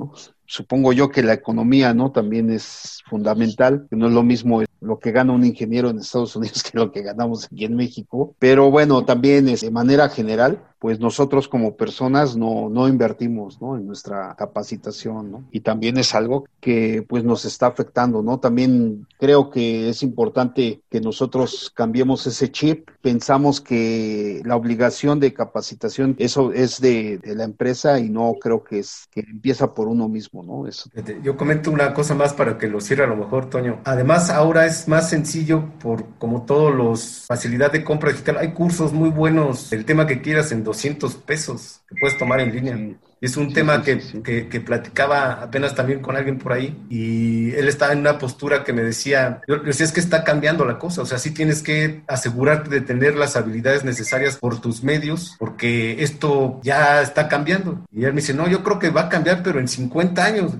Supongo 0.49 0.93
yo 0.93 1.09
que 1.09 1.21
la 1.21 1.33
economía, 1.33 1.93
¿no? 1.93 2.11
También 2.11 2.49
es 2.49 3.03
fundamental, 3.07 3.85
que 3.89 3.95
no 3.95 4.07
es 4.07 4.13
lo 4.13 4.23
mismo 4.23 4.63
lo 4.81 4.99
que 4.99 5.11
gana 5.11 5.33
un 5.33 5.45
ingeniero 5.45 5.89
en 5.89 5.99
Estados 5.99 6.35
Unidos 6.35 6.63
que 6.71 6.77
lo 6.77 6.91
que 6.91 7.03
ganamos 7.03 7.45
aquí 7.45 7.65
en 7.65 7.75
México, 7.75 8.35
pero 8.39 8.71
bueno, 8.71 9.05
también 9.05 9.47
es, 9.47 9.61
de 9.61 9.71
manera 9.71 10.09
general, 10.09 10.63
pues 10.79 10.99
nosotros 10.99 11.49
como 11.49 11.75
personas 11.75 12.37
no, 12.37 12.69
no 12.69 12.87
invertimos 12.87 13.61
¿no? 13.61 13.75
en 13.75 13.85
nuestra 13.85 14.33
capacitación, 14.37 15.29
¿no? 15.29 15.43
Y 15.51 15.59
también 15.59 15.97
es 15.97 16.15
algo 16.15 16.45
que 16.61 17.05
pues 17.07 17.25
nos 17.25 17.43
está 17.43 17.67
afectando, 17.67 18.23
¿no? 18.23 18.39
También 18.39 19.05
creo 19.19 19.49
que 19.49 19.89
es 19.89 20.03
importante 20.03 20.81
que 20.89 21.01
nosotros 21.01 21.71
cambiemos 21.75 22.25
ese 22.27 22.49
chip. 22.49 22.89
Pensamos 23.01 23.59
que 23.59 24.41
la 24.45 24.55
obligación 24.55 25.19
de 25.19 25.33
capacitación, 25.33 26.15
eso 26.17 26.53
es 26.53 26.79
de, 26.79 27.17
de 27.17 27.35
la 27.35 27.43
empresa 27.43 27.99
y 27.99 28.09
no 28.09 28.35
creo 28.39 28.63
que 28.63 28.79
es 28.79 29.07
que 29.11 29.19
empieza 29.19 29.73
por 29.73 29.89
uno 29.89 30.07
mismo, 30.07 30.38
¿no? 30.43 30.67
Eso. 30.67 30.89
Yo 31.23 31.37
comento 31.37 31.71
una 31.71 31.93
cosa 31.93 32.15
más 32.15 32.33
para 32.33 32.57
que 32.57 32.67
lo 32.67 32.81
cierre 32.81 33.03
a 33.03 33.07
lo 33.07 33.15
mejor, 33.15 33.49
Toño. 33.49 33.81
Además, 33.85 34.29
ahora 34.29 34.65
es 34.65 34.87
más 34.87 35.09
sencillo 35.09 35.69
por 35.79 36.05
como 36.17 36.45
todos 36.45 36.73
los 36.73 37.25
facilidad 37.27 37.71
de 37.71 37.83
compra 37.83 38.11
digital. 38.11 38.37
Hay 38.37 38.53
cursos 38.53 38.93
muy 38.93 39.09
buenos, 39.09 39.71
el 39.73 39.85
tema 39.85 40.07
que 40.07 40.21
quieras 40.21 40.51
en 40.51 40.63
200 40.63 41.15
pesos 41.15 41.81
que 41.87 41.95
puedes 41.99 42.17
tomar 42.17 42.39
en 42.39 42.53
línea. 42.53 42.77
Es 43.21 43.37
un 43.37 43.53
tema 43.53 43.83
que, 43.83 43.99
que, 44.23 44.61
platicaba 44.61 45.43
apenas 45.43 45.75
también 45.75 46.01
con 46.01 46.15
alguien 46.15 46.37
por 46.37 46.53
ahí 46.53 46.77
y 46.89 47.51
él 47.51 47.67
estaba 47.67 47.93
en 47.93 47.99
una 47.99 48.17
postura 48.17 48.63
que 48.63 48.73
me 48.73 48.81
decía, 48.81 49.41
yo 49.47 49.57
decía, 49.57 49.85
es 49.85 49.91
que 49.91 49.99
está 49.99 50.23
cambiando 50.23 50.65
la 50.65 50.77
cosa, 50.77 51.01
o 51.01 51.05
sea, 51.05 51.17
sí 51.17 51.31
tienes 51.31 51.61
que 51.61 52.03
asegurarte 52.07 52.69
de 52.69 52.81
tener 52.81 53.15
las 53.15 53.35
habilidades 53.35 53.83
necesarias 53.83 54.37
por 54.37 54.61
tus 54.61 54.83
medios, 54.83 55.35
porque 55.39 56.03
esto 56.03 56.59
ya 56.63 57.01
está 57.01 57.27
cambiando. 57.27 57.85
Y 57.91 58.05
él 58.05 58.13
me 58.13 58.21
dice, 58.21 58.33
no, 58.33 58.47
yo 58.47 58.63
creo 58.63 58.79
que 58.79 58.89
va 58.89 59.01
a 59.01 59.09
cambiar, 59.09 59.43
pero 59.43 59.59
en 59.59 59.67
50 59.67 60.23
años 60.23 60.53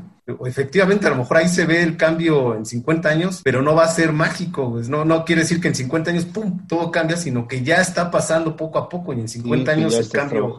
efectivamente, 0.46 1.08
a 1.08 1.12
lo 1.12 1.18
mejor 1.18 1.38
ahí 1.38 1.48
se 1.48 1.66
ve 1.66 1.82
el 1.82 1.98
cambio 1.98 2.56
en 2.56 2.66
50 2.66 3.10
años, 3.10 3.42
pero 3.44 3.62
no 3.62 3.76
va 3.76 3.86
a 3.86 3.90
ser 3.90 4.12
mágico, 4.12 4.72
pues 4.72 4.90
no, 4.90 5.06
no 5.06 5.26
quiere 5.26 5.42
decir 5.42 5.62
que 5.62 5.68
en 5.68 5.76
50 5.76 6.12
años, 6.12 6.26
¡pum!, 6.26 6.66
todo 6.68 6.92
cambia, 6.92 7.18
sino 7.18 7.48
que 7.48 7.64
ya 7.64 7.78
está 7.78 8.12
pasando 8.12 8.56
poco 8.56 8.80
a 8.80 8.90
poco 8.90 9.14
y 9.14 9.20
en 9.20 9.28
50 9.28 9.72
años 9.72 9.96
el 9.96 10.10
cambio, 10.10 10.56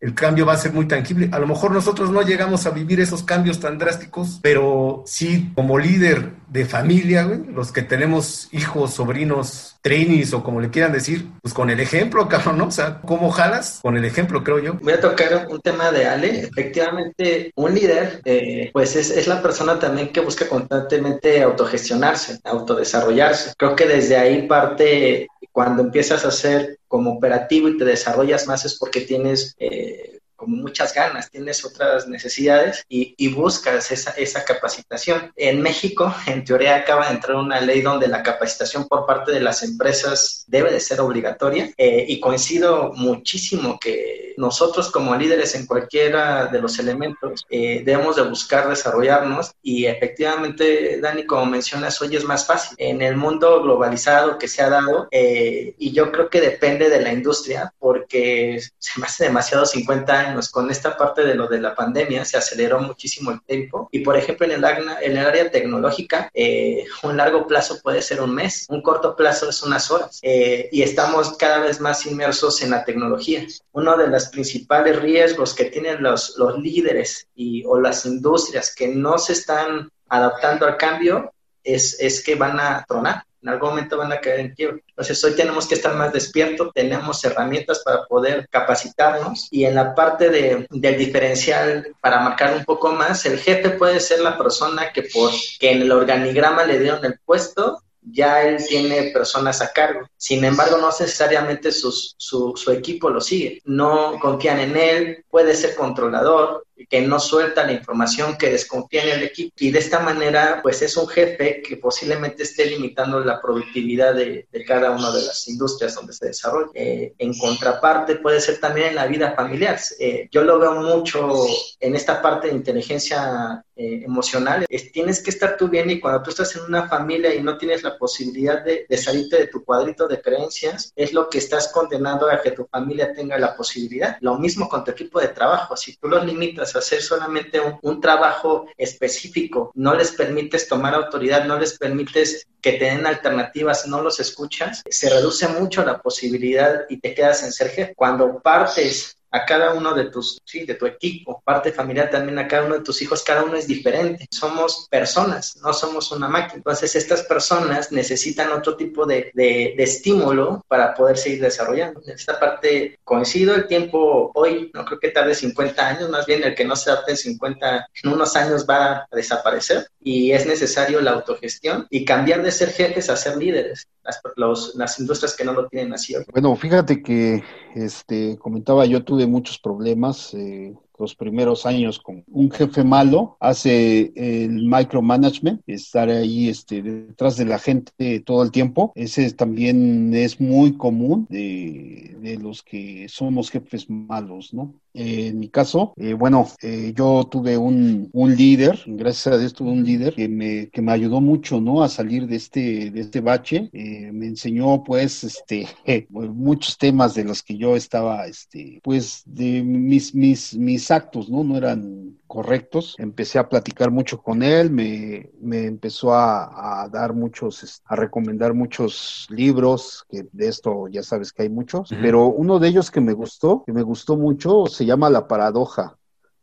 el 0.00 0.14
cambio 0.14 0.46
va 0.46 0.54
a 0.54 0.58
ser 0.58 0.72
muy 0.72 0.86
tangible. 0.86 1.28
A 1.32 1.38
lo 1.38 1.46
mejor 1.46 1.72
nosotros 1.72 2.10
no 2.10 2.22
llegamos 2.22 2.66
a 2.66 2.70
vivir 2.70 3.00
esos 3.00 3.22
cambios 3.22 3.60
tan 3.60 3.78
drásticos, 3.78 4.38
pero 4.42 5.04
sí, 5.06 5.52
como 5.54 5.78
líder 5.78 6.32
de 6.48 6.64
familia, 6.64 7.24
los 7.24 7.72
que 7.72 7.82
tenemos 7.82 8.48
hijos, 8.52 8.94
sobrinos, 8.94 9.76
trainees 9.82 10.32
o 10.34 10.42
como 10.42 10.60
le 10.60 10.70
quieran 10.70 10.92
decir, 10.92 11.26
pues 11.42 11.54
con 11.54 11.70
el 11.70 11.80
ejemplo, 11.80 12.28
cabrón, 12.28 12.58
¿no? 12.58 12.66
O 12.66 12.70
sea, 12.70 13.00
¿cómo 13.02 13.30
jalas? 13.30 13.80
Con 13.82 13.96
el 13.96 14.04
ejemplo, 14.04 14.42
creo 14.44 14.58
yo. 14.58 14.74
Voy 14.74 14.92
a 14.92 15.00
tocar 15.00 15.46
un 15.48 15.60
tema 15.60 15.90
de 15.90 16.06
Ale. 16.06 16.40
Efectivamente, 16.40 17.52
un 17.54 17.74
líder, 17.74 18.20
eh, 18.24 18.70
pues 18.72 18.96
es, 19.00 19.10
es, 19.10 19.26
la 19.26 19.42
persona 19.42 19.78
también 19.78 20.12
que 20.12 20.20
busca 20.20 20.48
constantemente 20.48 21.42
autogestionarse, 21.42 22.38
autodesarrollarse. 22.44 23.52
Creo 23.56 23.74
que 23.74 23.86
desde 23.86 24.16
ahí 24.16 24.46
parte 24.46 25.26
cuando 25.52 25.82
empiezas 25.82 26.24
a 26.24 26.30
ser 26.30 26.78
como 26.86 27.12
operativo 27.12 27.68
y 27.68 27.76
te 27.76 27.84
desarrollas 27.84 28.46
más 28.46 28.64
es 28.64 28.78
porque 28.78 29.00
tienes 29.00 29.54
eh, 29.58 30.19
como 30.40 30.56
muchas 30.56 30.94
ganas, 30.94 31.30
tienes 31.30 31.62
otras 31.66 32.08
necesidades 32.08 32.82
y, 32.88 33.14
y 33.18 33.28
buscas 33.28 33.92
esa, 33.92 34.12
esa, 34.12 34.42
capacitación. 34.42 35.30
En 35.36 35.60
México, 35.60 36.14
en 36.26 36.44
teoría, 36.46 36.76
acaba 36.76 37.08
de 37.08 37.14
entrar 37.16 37.36
una 37.36 37.60
ley 37.60 37.82
donde 37.82 38.08
la 38.08 38.22
capacitación 38.22 38.88
por 38.88 39.04
parte 39.04 39.32
de 39.32 39.40
las 39.40 39.62
empresas 39.62 40.44
debe 40.48 40.72
de 40.72 40.80
ser 40.80 40.98
obligatoria 41.02 41.70
eh, 41.76 42.06
y 42.08 42.18
coincido 42.20 42.92
muchísimo 42.94 43.78
que 43.78 44.32
nosotros 44.38 44.90
como 44.90 45.14
líderes 45.14 45.54
en 45.54 45.66
cualquiera 45.66 46.46
de 46.46 46.60
los 46.60 46.78
elementos 46.78 47.44
eh, 47.50 47.82
debemos 47.84 48.16
de 48.16 48.22
buscar 48.22 48.68
desarrollarnos 48.70 49.52
y 49.62 49.84
efectivamente, 49.84 50.98
Dani, 51.00 51.26
como 51.26 51.44
mencionas, 51.44 52.00
hoy 52.00 52.16
es 52.16 52.24
más 52.24 52.46
fácil. 52.46 52.74
En 52.78 53.02
el 53.02 53.16
mundo 53.16 53.62
globalizado 53.62 54.38
que 54.38 54.48
se 54.48 54.62
ha 54.62 54.70
dado, 54.70 55.08
eh, 55.10 55.74
y 55.78 55.92
yo 55.92 56.10
creo 56.10 56.30
que 56.30 56.40
depende 56.40 56.88
de 56.88 57.02
la 57.02 57.12
industria, 57.12 57.74
porque 57.78 58.58
se 58.78 59.00
me 59.00 59.06
hace 59.06 59.24
demasiado 59.24 59.66
50 59.66 60.18
años 60.18 60.29
años. 60.30 60.48
Con 60.48 60.70
esta 60.70 60.96
parte 60.96 61.22
de 61.22 61.34
lo 61.34 61.46
de 61.46 61.60
la 61.60 61.74
pandemia 61.74 62.24
se 62.24 62.36
aceleró 62.36 62.80
muchísimo 62.80 63.30
el 63.30 63.42
tiempo 63.42 63.88
y 63.92 64.00
por 64.00 64.16
ejemplo 64.16 64.46
en 64.46 64.52
el, 64.52 64.64
en 65.02 65.16
el 65.16 65.26
área 65.26 65.50
tecnológica 65.50 66.30
eh, 66.34 66.84
un 67.02 67.16
largo 67.16 67.46
plazo 67.46 67.80
puede 67.82 68.02
ser 68.02 68.20
un 68.20 68.34
mes, 68.34 68.66
un 68.68 68.82
corto 68.82 69.16
plazo 69.16 69.48
es 69.48 69.62
unas 69.62 69.90
horas 69.90 70.18
eh, 70.22 70.68
y 70.72 70.82
estamos 70.82 71.36
cada 71.36 71.58
vez 71.58 71.80
más 71.80 72.06
inmersos 72.06 72.62
en 72.62 72.70
la 72.70 72.84
tecnología. 72.84 73.46
Uno 73.72 73.96
de 73.96 74.08
los 74.08 74.28
principales 74.28 75.00
riesgos 75.00 75.54
que 75.54 75.66
tienen 75.66 76.02
los, 76.02 76.36
los 76.36 76.58
líderes 76.58 77.26
y, 77.34 77.64
o 77.64 77.80
las 77.80 78.04
industrias 78.06 78.74
que 78.74 78.88
no 78.88 79.18
se 79.18 79.32
están 79.32 79.90
adaptando 80.08 80.66
al 80.66 80.76
cambio 80.76 81.32
es, 81.62 82.00
es 82.00 82.22
que 82.22 82.34
van 82.34 82.58
a 82.58 82.84
tronar 82.88 83.24
en 83.42 83.48
algún 83.48 83.70
momento 83.70 83.96
van 83.96 84.12
a 84.12 84.20
caer 84.20 84.40
en 84.40 84.54
quiebra. 84.54 84.78
Entonces 84.88 85.22
hoy 85.24 85.34
tenemos 85.34 85.66
que 85.66 85.74
estar 85.74 85.94
más 85.94 86.12
despiertos, 86.12 86.70
tenemos 86.74 87.24
herramientas 87.24 87.80
para 87.84 88.04
poder 88.06 88.48
capacitarnos 88.50 89.48
y 89.50 89.64
en 89.64 89.74
la 89.74 89.94
parte 89.94 90.30
de, 90.30 90.66
del 90.70 90.98
diferencial, 90.98 91.94
para 92.00 92.20
marcar 92.20 92.54
un 92.54 92.64
poco 92.64 92.92
más, 92.92 93.24
el 93.26 93.38
jefe 93.38 93.70
puede 93.70 94.00
ser 94.00 94.20
la 94.20 94.36
persona 94.36 94.92
que, 94.92 95.04
por, 95.04 95.30
que 95.58 95.72
en 95.72 95.82
el 95.82 95.92
organigrama 95.92 96.64
le 96.64 96.78
dieron 96.78 97.04
el 97.04 97.18
puesto 97.24 97.82
ya 98.02 98.42
él 98.42 98.64
tiene 98.66 99.10
personas 99.12 99.60
a 99.60 99.72
cargo. 99.72 100.08
Sin 100.16 100.44
embargo, 100.44 100.78
no 100.78 100.88
necesariamente 100.88 101.70
su, 101.72 101.92
su, 101.92 102.70
equipo 102.70 103.10
lo 103.10 103.20
sigue. 103.20 103.60
No 103.64 104.18
confían 104.20 104.60
en 104.60 104.76
él, 104.76 105.24
puede 105.30 105.54
ser 105.54 105.74
controlador, 105.74 106.66
que 106.88 107.00
no 107.02 107.18
suelta 107.20 107.66
la 107.66 107.72
información, 107.72 108.36
que 108.36 108.50
desconfía 108.50 109.04
en 109.04 109.18
el 109.18 109.22
equipo. 109.24 109.54
Y 109.58 109.70
de 109.70 109.78
esta 109.78 110.00
manera, 110.00 110.60
pues 110.62 110.82
es 110.82 110.96
un 110.96 111.08
jefe 111.08 111.62
que 111.62 111.76
posiblemente 111.76 112.42
esté 112.42 112.66
limitando 112.66 113.20
la 113.20 113.40
productividad 113.40 114.14
de, 114.14 114.46
cada 114.66 114.90
una 114.92 115.10
de 115.10 115.22
las 115.22 115.48
industrias 115.48 115.94
donde 115.94 116.12
se 116.12 116.26
desarrolla. 116.26 116.70
Eh, 116.74 117.14
en 117.18 117.36
contraparte, 117.36 118.16
puede 118.16 118.40
ser 118.40 118.58
también 118.58 118.88
en 118.88 118.94
la 118.94 119.06
vida 119.06 119.32
familiar. 119.34 119.78
Eh, 119.98 120.28
yo 120.30 120.42
lo 120.42 120.58
veo 120.58 120.74
mucho 120.74 121.46
en 121.80 121.96
esta 121.96 122.22
parte 122.22 122.48
de 122.48 122.54
inteligencia 122.54 123.64
eh, 123.76 124.02
emocional. 124.04 124.66
Es, 124.68 124.92
tienes 124.92 125.22
que 125.22 125.30
estar 125.30 125.56
tú 125.56 125.68
bien 125.68 125.90
y 125.90 126.00
cuando 126.00 126.22
tú 126.22 126.30
estás 126.30 126.54
en 126.56 126.62
una 126.64 126.88
familia 126.88 127.34
y 127.34 127.42
no 127.42 127.56
tienes 127.56 127.82
la 127.82 127.96
posibilidad 127.96 128.62
de, 128.62 128.86
de 128.88 128.96
salirte 128.96 129.38
de 129.38 129.46
tu 129.46 129.64
cuadrito 129.64 130.06
de 130.06 130.20
creencias, 130.20 130.92
es 130.94 131.12
lo 131.12 131.28
que 131.28 131.38
estás 131.38 131.68
condenado 131.68 132.30
a 132.30 132.40
que 132.40 132.52
tu 132.52 132.66
familia 132.66 133.12
tenga 133.14 133.38
la 133.38 133.56
posibilidad. 133.56 134.16
Lo 134.20 134.38
mismo 134.38 134.68
con 134.68 134.84
tu 134.84 134.90
equipo 134.90 135.20
de 135.20 135.28
trabajo. 135.28 135.76
Si 135.76 135.96
tú 135.96 136.08
los 136.08 136.24
limitas 136.24 136.69
hacer 136.76 137.02
solamente 137.02 137.60
un, 137.82 138.00
trabajo 138.00 138.66
específico, 138.78 139.72
no 139.74 139.94
les 139.94 140.12
permites 140.12 140.68
tomar 140.68 140.94
autoridad, 140.94 141.44
no 141.44 141.58
les 141.58 141.76
permites 141.76 142.46
que 142.60 142.72
te 142.72 142.86
den 142.86 143.06
alternativas, 143.06 143.86
no 143.86 144.00
los 144.00 144.20
escuchas, 144.20 144.82
se 144.88 145.10
reduce 145.10 145.48
mucho 145.48 145.84
la 145.84 146.00
posibilidad 146.00 146.86
y 146.88 146.98
te 146.98 147.14
quedas 147.14 147.42
en 147.42 147.52
ser. 147.52 147.70
Cuando 147.94 148.40
partes 148.40 149.16
a 149.30 149.44
cada 149.44 149.74
uno 149.74 149.94
de 149.94 150.10
tus, 150.10 150.40
sí, 150.44 150.64
de 150.64 150.74
tu 150.74 150.86
equipo, 150.86 151.42
parte 151.44 151.72
familiar 151.72 152.10
también 152.10 152.38
a 152.38 152.48
cada 152.48 152.64
uno 152.64 152.76
de 152.76 152.84
tus 152.84 153.00
hijos, 153.02 153.22
cada 153.22 153.44
uno 153.44 153.56
es 153.56 153.66
diferente. 153.66 154.26
Somos 154.30 154.86
personas, 154.90 155.56
no 155.62 155.72
somos 155.72 156.10
una 156.12 156.28
máquina. 156.28 156.56
Entonces 156.56 156.96
estas 156.96 157.22
personas 157.22 157.92
necesitan 157.92 158.52
otro 158.52 158.76
tipo 158.76 159.06
de, 159.06 159.30
de, 159.34 159.74
estímulo 159.78 160.64
para 160.68 160.94
poder 160.94 161.16
seguir 161.16 161.40
desarrollando. 161.40 162.00
En 162.04 162.14
esta 162.14 162.38
parte 162.38 162.98
coincido, 163.04 163.54
el 163.54 163.66
tiempo 163.66 164.30
hoy 164.34 164.70
no 164.74 164.84
creo 164.84 164.98
que 164.98 165.10
tarde 165.10 165.34
50 165.34 165.86
años, 165.86 166.10
más 166.10 166.26
bien 166.26 166.42
el 166.44 166.54
que 166.54 166.64
no 166.64 166.76
se 166.76 166.90
adapte 166.90 167.12
en 167.12 167.16
50, 167.16 167.88
en 168.02 168.12
unos 168.12 168.36
años 168.36 168.66
va 168.68 169.06
a 169.10 169.16
desaparecer 169.16 169.88
y 170.00 170.32
es 170.32 170.46
necesario 170.46 171.00
la 171.00 171.12
autogestión 171.12 171.86
y 171.90 172.04
cambiar 172.04 172.42
de 172.42 172.52
ser 172.52 172.72
jefes 172.72 173.10
a 173.10 173.16
ser 173.16 173.36
líderes. 173.36 173.86
Las, 174.04 174.20
los, 174.36 174.74
las 174.76 174.98
industrias 174.98 175.36
que 175.36 175.44
no 175.44 175.52
lo 175.52 175.68
tienen 175.68 175.92
así. 175.92 176.14
Bueno, 176.32 176.56
fíjate 176.56 177.02
que 177.02 177.42
este 177.74 178.38
comentaba 178.38 178.86
yo 178.86 179.04
tuve 179.04 179.26
muchos 179.26 179.58
problemas 179.58 180.32
eh, 180.34 180.74
los 181.00 181.14
primeros 181.14 181.66
años 181.66 181.98
con 181.98 182.22
un 182.28 182.50
jefe 182.50 182.84
malo, 182.84 183.36
hace 183.40 184.12
el 184.14 184.66
micromanagement, 184.66 185.62
estar 185.66 186.10
ahí 186.10 186.48
este, 186.48 186.82
detrás 186.82 187.36
de 187.38 187.46
la 187.46 187.58
gente 187.58 188.20
todo 188.20 188.42
el 188.42 188.50
tiempo. 188.50 188.92
Ese 188.94 189.32
también 189.32 190.14
es 190.14 190.40
muy 190.40 190.76
común 190.76 191.26
de, 191.30 192.16
de 192.20 192.36
los 192.36 192.62
que 192.62 193.08
somos 193.08 193.50
jefes 193.50 193.88
malos, 193.88 194.52
¿no? 194.52 194.74
En 194.92 195.38
mi 195.38 195.48
caso, 195.48 195.94
eh, 195.96 196.14
bueno, 196.14 196.48
eh, 196.62 196.92
yo 196.96 197.24
tuve 197.30 197.56
un, 197.56 198.08
un, 198.12 198.36
líder, 198.36 198.82
gracias 198.86 199.34
a 199.34 199.38
Dios 199.38 199.54
tuve 199.54 199.70
un 199.70 199.84
líder 199.84 200.14
que 200.14 200.28
me, 200.28 200.68
que 200.68 200.82
me 200.82 200.92
ayudó 200.92 201.20
mucho, 201.20 201.60
¿no? 201.60 201.82
A 201.82 201.88
salir 201.88 202.26
de 202.26 202.36
este, 202.36 202.90
de 202.90 203.00
este 203.00 203.20
bache. 203.20 203.70
Eh, 203.72 204.10
me 204.12 204.26
enseñó, 204.26 204.82
pues, 204.82 205.24
este, 205.24 205.68
muchos 206.10 206.76
temas 206.76 207.14
de 207.14 207.24
los 207.24 207.42
que 207.42 207.56
yo 207.56 207.76
estaba, 207.76 208.26
este, 208.26 208.80
pues, 208.82 209.22
de 209.26 209.62
mis, 209.62 210.14
mis, 210.14 210.56
mis 210.56 210.90
actos, 210.90 211.28
¿no? 211.28 211.44
No 211.44 211.56
eran 211.56 212.19
correctos. 212.30 212.94
Empecé 212.98 213.40
a 213.40 213.48
platicar 213.48 213.90
mucho 213.90 214.22
con 214.22 214.44
él, 214.44 214.70
me, 214.70 215.30
me 215.40 215.66
empezó 215.66 216.14
a, 216.14 216.82
a, 216.84 216.88
dar 216.88 217.12
muchos, 217.12 217.82
a 217.84 217.96
recomendar 217.96 218.54
muchos 218.54 219.26
libros, 219.30 220.06
que 220.08 220.28
de 220.30 220.46
esto 220.46 220.86
ya 220.86 221.02
sabes 221.02 221.32
que 221.32 221.42
hay 221.42 221.48
muchos, 221.48 221.90
pero 222.00 222.26
uno 222.28 222.60
de 222.60 222.68
ellos 222.68 222.92
que 222.92 223.00
me 223.00 223.14
gustó, 223.14 223.64
que 223.66 223.72
me 223.72 223.82
gustó 223.82 224.16
mucho, 224.16 224.66
se 224.66 224.86
llama 224.86 225.10
La 225.10 225.26
Paradoja 225.26 225.98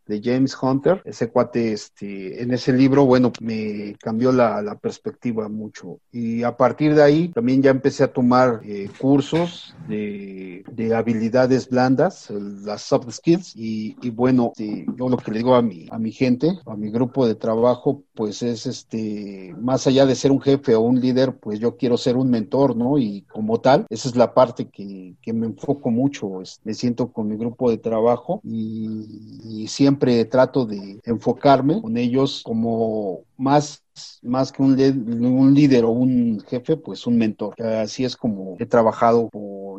de 0.07 0.21
James 0.23 0.57
Hunter. 0.61 1.01
Ese 1.05 1.29
cuate, 1.29 1.73
este, 1.73 2.41
en 2.41 2.53
ese 2.53 2.73
libro, 2.73 3.05
bueno, 3.05 3.31
me 3.41 3.95
cambió 3.99 4.31
la, 4.31 4.61
la 4.61 4.75
perspectiva 4.75 5.49
mucho. 5.49 5.99
Y 6.11 6.43
a 6.43 6.55
partir 6.55 6.95
de 6.95 7.03
ahí 7.03 7.27
también 7.29 7.61
ya 7.61 7.71
empecé 7.71 8.03
a 8.03 8.13
tomar 8.13 8.61
eh, 8.63 8.89
cursos 8.99 9.75
de, 9.87 10.63
de, 10.71 10.95
habilidades 10.95 11.69
blandas, 11.69 12.29
las 12.29 12.81
soft 12.81 13.11
skills. 13.11 13.55
Y, 13.55 13.95
y 14.01 14.09
bueno, 14.09 14.51
este, 14.57 14.85
yo 14.97 15.09
lo 15.09 15.17
que 15.17 15.31
le 15.31 15.39
digo 15.39 15.55
a 15.55 15.61
mi, 15.61 15.87
a 15.91 15.99
mi 15.99 16.11
gente, 16.11 16.59
a 16.65 16.75
mi 16.75 16.89
grupo 16.89 17.27
de 17.27 17.35
trabajo, 17.35 18.03
pues 18.13 18.41
es 18.43 18.65
este, 18.65 19.53
más 19.59 19.87
allá 19.87 20.05
de 20.05 20.15
ser 20.15 20.31
un 20.31 20.41
jefe 20.41 20.75
o 20.75 20.81
un 20.81 20.99
líder, 20.99 21.37
pues 21.37 21.59
yo 21.59 21.77
quiero 21.77 21.97
ser 21.97 22.17
un 22.17 22.29
mentor, 22.29 22.75
¿no? 22.75 22.97
Y 22.97 23.21
como 23.23 23.59
tal, 23.59 23.85
esa 23.89 24.09
es 24.09 24.15
la 24.15 24.33
parte 24.33 24.69
que, 24.69 25.15
que 25.21 25.33
me 25.33 25.45
enfoco 25.45 25.91
mucho. 25.91 26.41
me 26.63 26.73
siento 26.73 27.11
con 27.11 27.27
mi 27.27 27.37
grupo 27.37 27.69
de 27.69 27.77
trabajo 27.77 28.41
y, 28.43 29.43
y 29.43 29.67
siempre 29.67 29.96
siempre 29.97 30.25
trato 30.25 30.65
de 30.65 30.99
enfocarme 31.03 31.81
con 31.81 31.97
ellos 31.97 32.41
como 32.43 33.23
más 33.37 33.83
más 34.21 34.51
que 34.51 34.61
un, 34.61 34.79
un, 35.25 35.53
líder 35.53 35.85
o 35.85 35.89
un 35.89 36.41
jefe, 36.47 36.77
pues 36.77 37.07
un 37.07 37.17
mentor. 37.17 37.59
Así 37.61 38.05
es 38.05 38.15
como 38.15 38.55
he 38.59 38.65
trabajado 38.65 39.29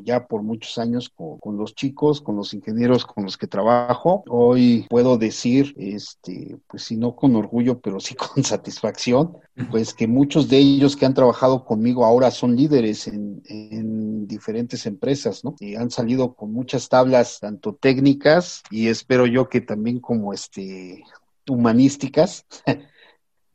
ya 0.03 0.27
por 0.27 0.43
muchos 0.43 0.79
años 0.79 1.09
con, 1.09 1.39
con, 1.39 1.57
los 1.57 1.75
chicos, 1.75 2.21
con 2.21 2.37
los 2.37 2.55
ingenieros 2.55 3.05
con 3.05 3.25
los 3.25 3.37
que 3.37 3.47
trabajo. 3.47 4.25
Hoy 4.29 4.87
puedo 4.89 5.19
decir, 5.19 5.75
este, 5.77 6.57
pues 6.67 6.85
si 6.85 6.97
no 6.97 7.15
con 7.15 7.37
orgullo, 7.37 7.81
pero 7.81 8.01
sí 8.01 8.15
con 8.35 8.45
satisfacción, 8.45 9.37
pues 9.71 9.95
que 9.95 10.07
muchos 10.07 10.49
de 10.49 10.59
ellos 10.59 10.97
que 10.97 11.07
han 11.07 11.15
trabajado 11.15 11.65
conmigo 11.65 12.05
ahora 12.05 12.31
son 12.31 12.57
líderes 12.57 13.07
en, 13.09 13.43
en 13.47 14.27
diferentes 14.27 14.87
empresas, 14.87 15.45
¿no? 15.45 15.55
Y 15.61 15.75
han 15.75 15.91
salido 15.91 16.35
con 16.35 16.53
muchas 16.53 16.89
tablas, 16.89 17.39
tanto 17.41 17.75
técnicas 17.75 18.63
y 18.71 18.89
espero 18.89 19.27
yo 19.27 19.49
que 19.49 19.61
también 19.61 20.01
como 20.01 20.33
este 20.33 21.05
humanísticas 21.49 22.45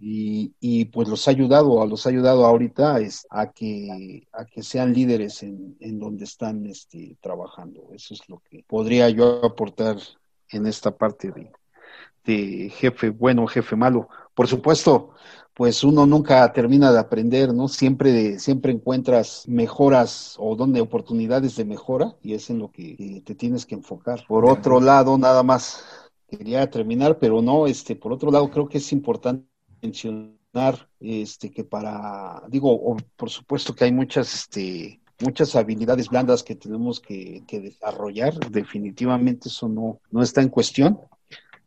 y, 0.05 0.53
y, 0.59 0.85
pues 0.85 1.07
los 1.07 1.25
ha 1.27 1.31
ayudado, 1.31 1.85
los 1.87 2.05
ha 2.05 2.09
ayudado 2.09 2.45
ahorita 2.45 2.99
es, 2.99 3.25
a 3.29 3.53
que 3.53 4.27
a 4.33 4.43
que 4.43 4.61
sean 4.61 4.93
líderes 4.93 5.43
en, 5.43 5.77
en 5.79 5.97
donde 5.97 6.25
están 6.25 6.65
este, 6.65 7.15
trabajando. 7.21 7.87
Eso 7.93 8.13
es 8.13 8.27
lo 8.27 8.39
que 8.39 8.65
podría 8.67 9.09
yo 9.09 9.45
aportar 9.45 9.95
en 10.49 10.65
esta 10.67 10.97
parte 10.97 11.31
de, 11.31 11.53
de 12.25 12.69
jefe 12.69 13.11
bueno, 13.11 13.47
jefe 13.47 13.77
malo. 13.77 14.09
Por 14.33 14.49
supuesto, 14.49 15.11
pues 15.53 15.85
uno 15.85 16.05
nunca 16.05 16.51
termina 16.51 16.91
de 16.91 16.99
aprender, 16.99 17.53
¿no? 17.53 17.69
Siempre, 17.69 18.39
siempre 18.39 18.73
encuentras 18.73 19.47
mejoras 19.47 20.35
o 20.37 20.57
donde 20.57 20.81
oportunidades 20.81 21.55
de 21.55 21.63
mejora 21.63 22.13
y 22.21 22.33
es 22.33 22.49
en 22.49 22.59
lo 22.59 22.71
que 22.71 23.23
te 23.25 23.35
tienes 23.35 23.65
que 23.65 23.75
enfocar. 23.75 24.25
Por 24.27 24.45
otro 24.45 24.81
lado, 24.81 25.17
nada 25.17 25.43
más 25.43 25.85
quería 26.27 26.69
terminar, 26.69 27.19
pero 27.19 27.41
no, 27.41 27.67
este, 27.67 27.95
por 27.95 28.11
otro 28.11 28.31
lado 28.31 28.51
creo 28.51 28.67
que 28.67 28.79
es 28.79 28.91
importante 28.91 29.52
mencionar 29.83 30.87
este 30.99 31.51
que 31.51 31.63
para 31.63 32.41
digo 32.47 32.95
por 33.17 33.29
supuesto 33.29 33.75
que 33.75 33.85
hay 33.85 33.91
muchas 33.91 34.33
este 34.33 34.99
muchas 35.21 35.55
habilidades 35.55 36.09
blandas 36.09 36.43
que 36.43 36.55
tenemos 36.55 36.99
que, 36.99 37.43
desarrollar 37.49 38.33
definitivamente 38.49 39.49
eso 39.49 39.67
no 39.67 39.99
no 40.11 40.21
está 40.21 40.41
en 40.41 40.49
cuestión 40.49 40.99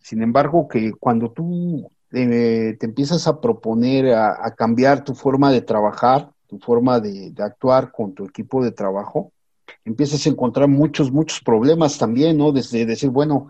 sin 0.00 0.23
embargo 0.23 0.66
que 0.66 0.92
cuando 0.92 1.30
tú 1.30 1.90
eh, 2.12 2.76
te 2.78 2.87
empiezas 2.87 3.26
a 3.26 3.40
proponer 3.40 4.14
a, 4.14 4.54
cambiar 4.56 5.04
tu 5.04 5.14
forma 5.14 5.52
de 5.52 5.62
trabajar 5.62 6.30
tu 6.46 6.58
forma 6.58 7.00
de, 7.00 7.30
de 7.32 7.42
actuar 7.42 7.92
con 7.92 8.14
tu 8.14 8.25
equipo 8.25 8.64
de 8.64 8.73
trabajo 8.73 9.32
empiezas 9.85 10.25
a 10.26 10.30
encontrar 10.30 10.68
muchos 10.68 11.11
muchos 11.11 11.40
problemas 11.40 11.99
también 11.99 12.38
no 12.38 12.52
desde 12.52 12.87
decir 12.87 13.11
bueno 13.11 13.49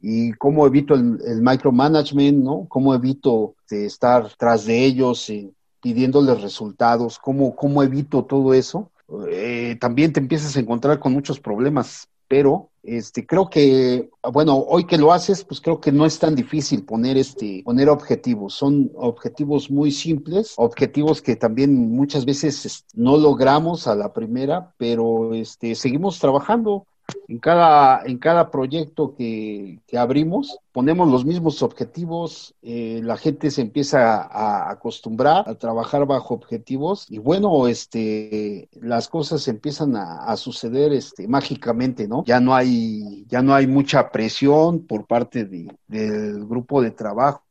y 0.00 0.32
cómo 0.32 0.66
evito 0.66 0.94
el, 0.94 1.42
micromanagement, 1.42 2.42
¿no? 2.42 2.66
Cómo 2.68 2.94
evito 2.94 3.54
estar 3.70 4.30
tras 4.36 4.64
de 4.64 4.84
ellos 4.84 5.28
eh, 5.30 5.50
pidiéndoles 5.80 6.40
resultados, 6.42 7.18
cómo, 7.18 7.54
cómo 7.54 7.82
evito 7.82 8.24
todo 8.24 8.54
eso. 8.54 8.90
Eh, 9.30 9.76
también 9.80 10.12
te 10.12 10.20
empiezas 10.20 10.56
a 10.56 10.60
encontrar 10.60 10.98
con 10.98 11.12
muchos 11.12 11.40
problemas, 11.40 12.08
pero 12.28 12.70
Este, 12.82 13.26
creo 13.26 13.50
que, 13.50 14.08
bueno, 14.32 14.56
hoy 14.56 14.86
que 14.86 14.96
lo 14.96 15.12
haces, 15.12 15.44
pues 15.44 15.60
creo 15.60 15.78
que 15.78 15.92
no 15.92 16.06
es 16.06 16.18
tan 16.18 16.34
difícil 16.34 16.84
poner 16.84 17.18
este, 17.18 17.60
poner 17.62 17.90
objetivos. 17.90 18.54
Son 18.54 18.90
objetivos 18.96 19.70
muy 19.70 19.90
simples, 19.92 20.54
objetivos 20.56 21.20
que 21.20 21.36
también 21.36 21.74
muchas 21.90 22.24
veces 22.24 22.64
este, 22.64 22.88
no 22.94 23.18
logramos 23.18 23.86
a 23.86 23.94
la 23.94 24.14
primera, 24.14 24.72
pero 24.78 25.34
este, 25.34 25.74
seguimos 25.74 26.18
trabajando 26.18 26.86
en 27.28 27.38
cada, 27.38 28.02
en 28.04 28.18
cada 28.18 28.50
proyecto 28.50 29.14
que, 29.14 29.80
abrimos, 29.96 30.58
ponemos 30.72 31.10
los 31.10 31.24
mismos 31.24 31.62
objetivos, 31.62 32.54
eh, 32.62 33.00
la 33.02 33.16
gente 33.16 33.50
se 33.50 33.62
empieza 33.62 34.22
a, 34.22 34.70
acostumbrar 34.70 35.48
a 35.48 35.54
trabajar 35.54 36.06
bajo 36.06 36.34
objetivos 36.34 37.06
y 37.08 37.18
bueno, 37.18 37.68
este, 37.68 38.68
las 38.72 39.08
cosas 39.08 39.46
empiezan 39.48 39.96
a, 39.96 40.36
suceder 40.36 40.92
este, 40.92 41.26
mágicamente, 41.26 42.06
¿no? 42.06 42.24
Ya 42.24 42.40
no 42.40 42.54
hay, 42.54 43.24
ya 43.28 43.42
no 43.42 43.54
hay 43.54 43.66
mucha 43.66 44.10
presión 44.10 44.86
por 44.86 45.06
parte 45.06 45.44
del 45.44 46.46
grupo 46.46 46.80
de 46.80 46.92
trabajo 46.92 47.42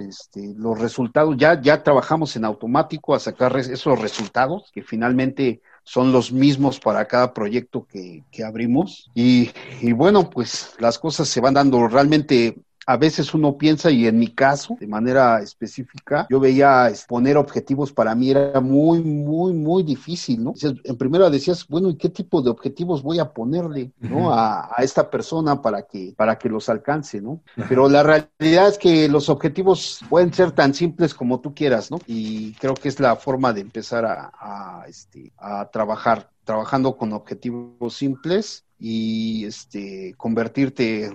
este, 0.00 0.54
los 0.56 0.78
resultados, 0.78 1.36
ya, 1.36 1.60
ya 1.60 1.82
trabajamos 1.82 2.34
en 2.36 2.44
automático 2.44 3.14
a 3.14 3.20
sacar 3.20 3.56
esos 3.58 4.00
resultados 4.00 4.70
que 4.72 4.82
finalmente 4.82 5.60
son 5.90 6.12
los 6.12 6.30
mismos 6.30 6.78
para 6.78 7.04
cada 7.06 7.34
proyecto 7.34 7.84
que, 7.84 8.22
abrimos. 8.44 9.10
Y, 9.12 9.50
y, 9.80 9.90
bueno, 9.90 10.30
pues 10.30 10.76
las 10.78 11.00
cosas 11.00 11.26
se 11.26 11.40
van 11.40 11.54
dando 11.54 11.88
realmente 11.88 12.54
a 12.90 12.96
veces 12.96 13.32
uno 13.34 13.56
piensa, 13.56 13.88
y 13.88 14.08
en 14.08 14.18
mi 14.18 14.26
caso, 14.34 14.76
de 14.80 14.88
manera 14.88 15.40
específica, 15.40 16.26
yo 16.28 16.40
veía 16.40 16.90
poner 17.06 17.36
objetivos 17.36 17.92
para 17.92 18.16
mí 18.16 18.32
era 18.32 18.60
muy, 18.60 19.00
muy, 19.00 19.52
muy 19.52 19.84
difícil, 19.84 20.42
¿no? 20.42 20.54
En 20.82 20.96
primero 20.96 21.30
decías, 21.30 21.68
bueno, 21.68 21.88
¿y 21.90 21.96
qué 21.96 22.08
tipo 22.08 22.42
de 22.42 22.50
objetivos 22.50 23.04
voy 23.04 23.20
a 23.20 23.32
ponerle, 23.32 23.92
¿no? 24.00 24.34
A, 24.34 24.74
esta 24.78 25.08
persona 25.08 25.62
para 25.62 25.82
que, 25.82 26.14
para 26.16 26.36
que 26.36 26.48
los 26.48 26.68
alcance, 26.68 27.20
¿no? 27.20 27.42
Pero 27.68 27.88
la 27.88 28.02
realidad 28.02 28.68
es 28.68 28.76
que 28.76 29.08
los 29.08 29.28
objetivos 29.28 30.00
pueden 30.08 30.32
ser 30.32 30.50
tan 30.50 30.74
simples 30.74 31.14
como 31.14 31.38
tú 31.38 31.54
quieras, 31.54 31.92
¿no? 31.92 32.00
Y 32.08 32.54
creo 32.54 32.74
que 32.74 32.88
es 32.88 32.98
la 32.98 33.14
forma 33.14 33.52
de 33.52 33.60
empezar 33.60 34.04
a, 34.04 34.32
a, 34.34 34.84
este, 34.88 35.30
a 35.38 35.70
trabajar, 35.70 36.28
trabajando 36.42 36.96
con 36.96 37.12
objetivos 37.12 37.94
simples 37.94 38.64
y 38.80 39.44
este, 39.44 40.14
convertirte 40.16 41.12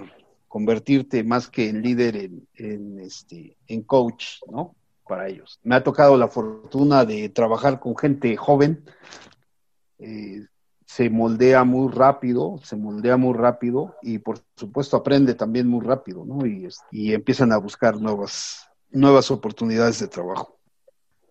convertirte 0.55 1.21
más 1.25 1.50
que 1.50 1.67
en 1.67 1.81
líder 1.81 2.15
en, 2.15 3.00
este, 3.01 3.57
en 3.67 3.81
coach, 3.81 4.38
¿no? 4.50 4.74
Para 5.05 5.27
ellos. 5.27 5.59
Me 5.63 5.75
ha 5.75 5.83
tocado 5.83 6.15
la 6.15 6.29
fortuna 6.29 7.03
de 7.03 7.27
trabajar 7.27 7.81
con 7.81 7.97
gente 7.97 8.38
joven, 8.38 8.85
eh, 10.00 10.45
se 10.85 11.09
moldea 11.09 11.65
muy 11.65 11.91
rápido, 11.91 12.57
se 12.63 12.77
moldea 12.77 13.17
muy 13.17 13.33
rápido 13.33 13.97
y 14.01 14.19
por 14.19 14.39
supuesto 14.55 14.95
aprende 14.95 15.33
también 15.33 15.67
muy 15.67 15.85
rápido, 15.85 16.24
¿no? 16.24 16.45
Y, 16.45 16.69
y 16.89 17.13
empiezan 17.13 17.51
a 17.51 17.57
buscar 17.57 18.00
nuevas, 18.00 18.69
nuevas 18.91 19.31
oportunidades 19.31 20.00
de 20.00 20.07
trabajo. 20.07 20.57